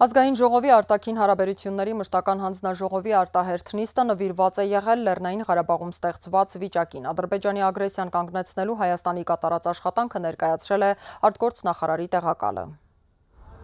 [0.01, 7.13] Ազգային ժողովի արտաքին հարաբերությունների մշտական հանձնաժողովի արտահերթ նիստը նվիրված է եղել Լեռնային Ղարաբաղում ստեղծված վիճակին։
[7.13, 10.95] Ադրբեջանի ագրեսիան կանգնեցնելու Հայաստանի կատարած աշխատանքը ներկայացրել է
[11.29, 12.65] արտգործնախարարի տեղակալը։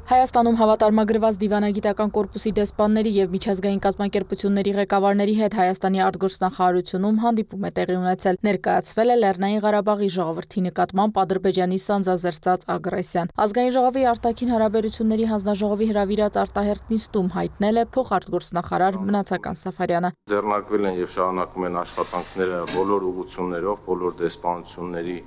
[0.06, 7.96] Հայաստանում հավատարմագրված դիվանագիտական կորպուսի դեսպանների եւ միջազգային կազմակերպությունների ղեկավարների հետ Հայաստանի արտգործնախարարությունում հանդիպում է տեղի
[7.98, 15.90] ունեցել։ Ներկայացվել է Լեռնային Ղարաբաղի ժողովրդի նկատմամբ Ադրբեջանի սանձազերծած ագրեսիան։ Ազգային ժողովի արտաքին հարաբերությունների հանձնաժողովի
[15.90, 23.10] հրավիրած արտահերտ նիստում հայտնել է փոխարտգործնախարար Մնացական Սաֆարյանը։ Ձեռնարկվել են եւ շարունակում են աշխատանքները բոլոր
[23.10, 25.18] ուղություններով, բոլոր դեսպանությունների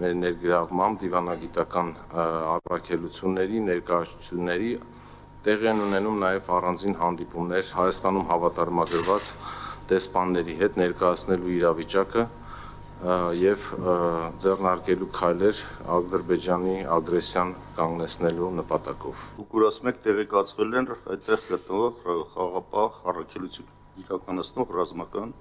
[0.00, 4.70] մեր ներգրավմամբ դիվանագիտական առաքելությունների, ներկայացությունների
[5.44, 9.28] տեղի են ունենում նաև առանձին հանդիպումներ Հայաստանում հավատարմագրված
[9.92, 12.24] դեսպանների հետ ներկայացնելու իրավիճակը
[13.42, 13.64] եւ
[14.44, 15.60] ձեռնարկելու քայլեր
[15.96, 23.72] Ադրբեջանի ագրեսիան կանգնեցնելու նպատակով։ Ուկրաս 1 տեղեկացվել են այդտեղ գտնվող խաղապահ առաքելություն
[24.06, 25.34] իրականացնող ռազմական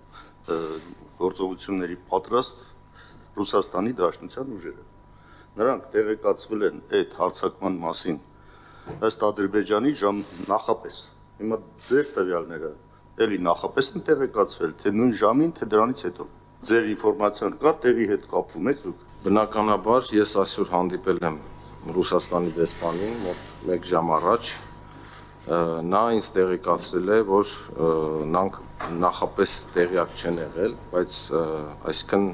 [1.21, 2.65] գործողությունների պատրաստ
[3.37, 4.85] Ռուսաստանի Դաշնության ուժերը։
[5.61, 8.19] Նրանք տեղեկացվել են այդ հարցակման մասին
[9.07, 10.21] ըստ Ադրբեջանի ժամ
[10.51, 10.97] նախապես։
[11.41, 11.57] Հիմա
[11.87, 12.71] ձեր տվյալները
[13.21, 16.27] էլի նախապես են տեղեկացվել, թե նույն ժամին, թե դրանից հետո։
[16.71, 21.39] Ձեր ինֆորմացիան կա, տեղի հետ կապվում եք դուք։ Բնականաբար ես այսօր հանդիպել եմ
[21.97, 24.51] Ռուսաստանի դեսպանին մոտ 1 ժամ առաջ
[25.91, 27.51] նա ինձ տեղեկացրել է, որ
[28.29, 28.57] նրանք
[29.01, 31.17] նախապես տեղյակ չեն եղել, բայց
[31.91, 32.27] այսքան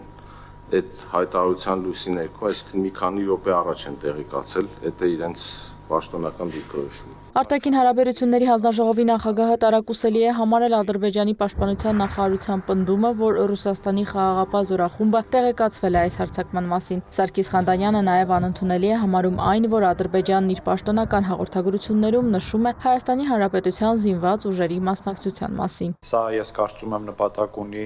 [0.68, 5.48] այդ հայտարարության լույսի ներքո, այսինքն մի քանի րոպե առաջ են տեղեկացել, դա է իրենց
[5.88, 14.04] պաշտոնական դիրքորոշումը։ Արտաքին հարաբերությունների հանձնաժողովի նախագահը տարակուսելի է համարել Ադրբեջանի պաշտպանության նախարարության պնդումը, որ Ռուսաստանի
[14.12, 19.88] խաղաղապահ զորախումբը տեղեկացվել է այս հարձակման մասին։ Սարգիս Խանդանյանը նաև անընդունելի է համարում այն, որ
[19.94, 26.98] Ադրբեջանն իր պաշտոնական հաղորդագրություններում նշում է Հայաստանի Հանրապետության զինված ուժերի մասնակցության մասին։ Սա ես կարծում
[26.98, 27.86] եմ նպատակ ունի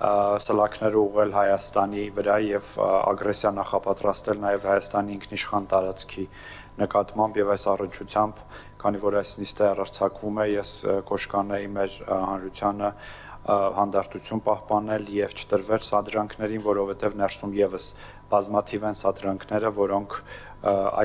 [0.00, 6.24] սլաքները ուղղել Հայաստանի վրա եւ ագրեսիա նախապատրաստել նաեւ Հայաստանի ինքնիշխան տարածքի
[6.80, 8.38] նկատմամբ եւ այս առնչությամբ,
[8.80, 10.70] քանի որ այս նիստը առարցակվում է, ես
[11.10, 12.90] կոչ կանեի մեր հանրությանը
[13.50, 17.90] հանդարտություն պահպանել եւ չտրվել սադրանքներին, որովհետեւ ներսում եւս
[18.32, 20.16] բազմաթիվ են սադրանքները, որոնք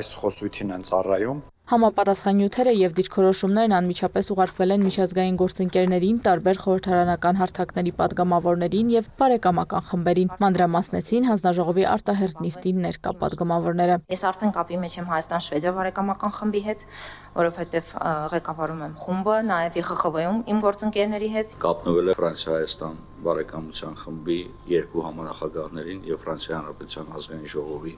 [0.00, 7.40] այս խոսույթին են ծառայում։ Համապատասխան նյութերը եւ դիրքորոշումներն անմիջապես ուղարկվել են միջազգային գործընկերներին, տարբեր խորհրդարանական
[7.40, 14.96] հարթակների падգամավորներին եւ բարեկամական խմբերին։ Մանրամասնեցին հանձնաժողովի արտահերտ նիստին ներկա падգամավորները։ Ես արդեն կապի մեջ
[15.02, 16.86] եմ Հայաստան-Շվեդիա բարեկամական խմբի հետ,
[17.34, 17.94] որովհետեւ
[18.30, 22.96] ղեկավարում եմ խումբը, նաեւ ԵԽԽՎ-ում իմ գործընկերների հետ։ Կապնվել է Ֆրանսիա-Հայաստան
[23.26, 24.40] բարեկամության խմբի
[24.70, 27.94] երկու համանախագահներին եւ Ֆրանսիա Հանրապետության ազգային ժողովի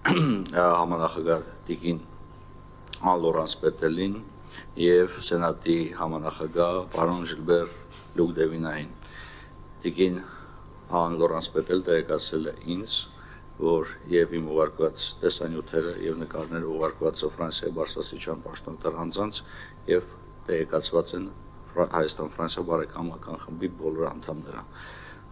[0.00, 2.00] համանախագահ Տիկին
[3.00, 4.16] Ան Լորանս Պետելին
[4.76, 7.70] եւ Սենատի համանախագահ պարոն Ժիլբեր
[8.18, 8.90] Լուկդևինային։
[9.84, 10.18] Տիկին
[11.00, 12.98] Ան Լորանս Պետել տեղեկացել է ինձ,
[13.64, 19.42] որ եւ իմ ուղարկված տեսանյութերը եւ նկարները ուղարկված Ֆրանսիայի Բարսասիչան պաշտոնատար անձանց
[19.94, 20.14] եւ
[20.50, 21.28] տեղեկացված են
[21.80, 24.64] Հայաստան-Ֆրանսիա բարեկամական խմբի բոլոր անդամները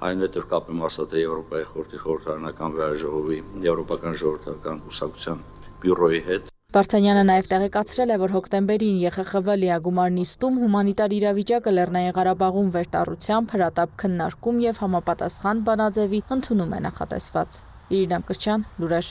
[0.08, 5.42] այնուհետև կապի մասը Եվրոպայի խորհրդի խորհրդարանական վեաժողովի Եվրոպական ժողովրդական կուսակցության
[5.82, 12.68] բյուրոյի հետ Վարդանյանը նաև տեղեկացրել է, որ հոկտեմբերին ԵԽԽՎ լիագումար նիստում հումանիտար իրավիճակը Լեռնային Ղարաբաղում
[12.74, 19.08] վերտառությամբ հրատապ քննարկում եւ համապատասխան բանաձևի ընդունում է նախատեսված։ Իրինա Մկրչյան, լուրեր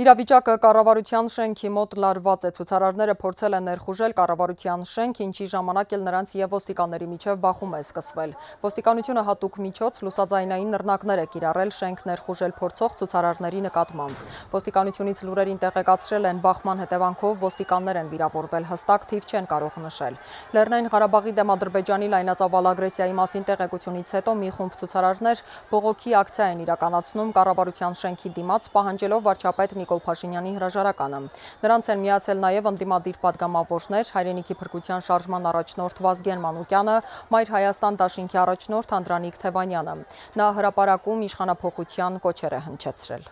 [0.00, 6.06] Իրավիճակը կառավարության շենքի մոտ լարված է։ Ցուցարարները փորձել են ներխուժել կառավարության շենք, ինչի ժամանակ էլ
[6.06, 8.32] նրանց եւ ոստիկանների միջև բախում է սկսվել։
[8.64, 14.24] Ոստիկանությունը հատուկ միջոց լուսաձայնային նռնակներ է կիրառել շենք ներխուժել փորձող ցուցարարների նկատմամբ։
[14.56, 20.18] Ոստիկանությունից լուրերին տեղեկացրել են բախման հետևանքով ոստիկաններ են վիրավորվել, հստակ թիվ չեն կարող նշել։
[20.56, 25.44] Լեռնային Ղարաբաղի դեմ Ադրբեջանի լայնածավալ ագրեսիայի մասին տեղեկությունից հետո մի խումբ ցուցարարներ
[25.76, 31.18] բողոքի ակցիա են իրականացնում կառավարության շենքի դիմաց, պահանջելով վարչապետ Նիկոլ Փաշինյանի հրաժարականը։
[31.66, 36.96] Նրանց են միացել նաև ընդդիմադիր падգամավորներ, հայրենիքի փրկության շարժման առաջնորդ Վազգեն Մանուկյանը,
[37.34, 40.00] Մայր Հայաստան դաշինքի առաջնորդ Անդրանիկ Թևանյանը։
[40.38, 43.30] Նա հրապարակում իշխանապողության կոչեր է հնչեցրել։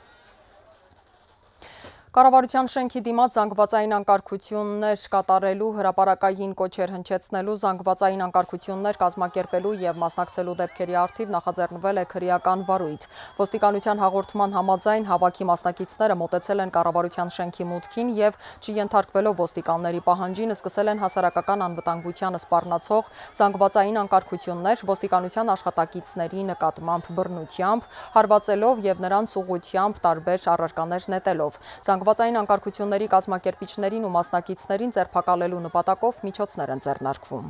[2.09, 10.97] Կառավարության շենքի դիմաց զանգվածային անկարգություններ կատարելու հրապարակային կոչեր հնչեցնելու զանգվածային անկարգություններ կազմակերպելու եւ մասնակցելու դեպքերի
[11.01, 13.05] արդիվ նախաձեռնվել է քրեական վարույթ։
[13.41, 20.93] Ոստիկանության հաղորդման համաձայն հավաքի մասնակիցները մոտեցել են կառավարության շենքի մուտքին եւ չենթարկվելով ոստիկանների պահանջին սկսել
[20.97, 30.51] են հասարակական անվտանգությանը սպառնացող զանգվածային անկարգություններ ոստիկանության աշխատակիցների նկատմամբ բռնությամբ, հարվածելով եւ նրանց ուղությամբ տարբեր
[30.57, 31.63] առարկաներ նետելով։
[31.99, 37.49] Զանգվածային անկարգությունների կազմակերպիչներին ու մասնակիցներին ձերբակալելու նպատակով միջոցներ են ձեռնարկվում։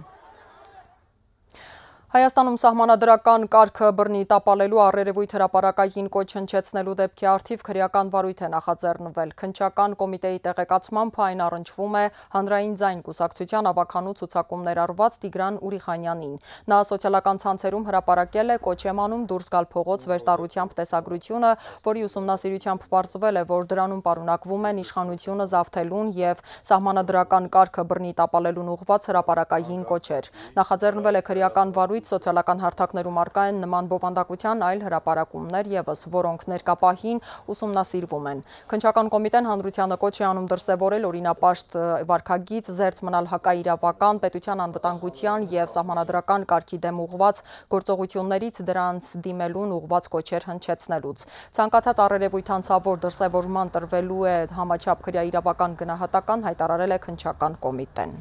[2.09, 9.35] Հայաստանում սահմանադրական կարգը բռնի տապալելու առերևույթ հրապարակային կոչ հնչեցնելու դեպքի արդիվ քրեական վարույթ է նախաձեռնվել։
[9.43, 16.33] Քնչական կոմիտեի տեղեկացմամբ այն առնչվում է հանրային ձայն կուսակցության ավականու ցուցակումներ արված Տիգրան Ուրիխանյանին։
[16.73, 21.53] Նա սոցիալական ցանցերում հրապարակել է կոչեմանում դուրս գալ փողոց վերտարությամբ տեսագրությունը,
[21.93, 26.43] որի ուսումնասիրությամբ պարզվել է, որ դրանում պարունակվում են իշխանությունը զավթելուն եւ
[26.73, 33.43] սահմանադրական կարգը բռնի տապալելուն ուղղված հրապարակային կոչեր։ Նախաձեռնվել է քրեական վարույթ կառույց սոցիալական հարթակներում արկա
[33.51, 37.21] են նման բովանդակության այլ հրապարակումներ եւս, որոնք ներկապահին
[37.51, 41.77] ուսումնասիրվում են։ Քնչական կոմիտեն հանրությանը կոչ է անում դրսևորել օրինապաշտ
[42.11, 47.43] վարկագիծ զերծ մնալ հակաիրավական, պետության անվտանգության եւ սահմանադրական կարգի դեմ ուղված
[47.75, 51.27] գործողություններից դրանց դիմելուն ուղված կոչեր հնչեցնելուց։
[51.59, 58.15] Ցանկացած առերևույթ անցավոր դրսևորման տրվելու է համաչափ քրյա իրավական գնահատական հայտարարել է քնչական կոմիտեն։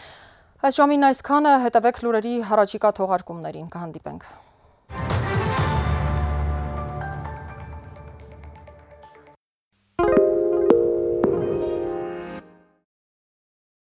[0.58, 4.26] Այս ժամին այսքանը հետևեք լուրերի հարաճիկա թողարկումներին կհանդիպենք։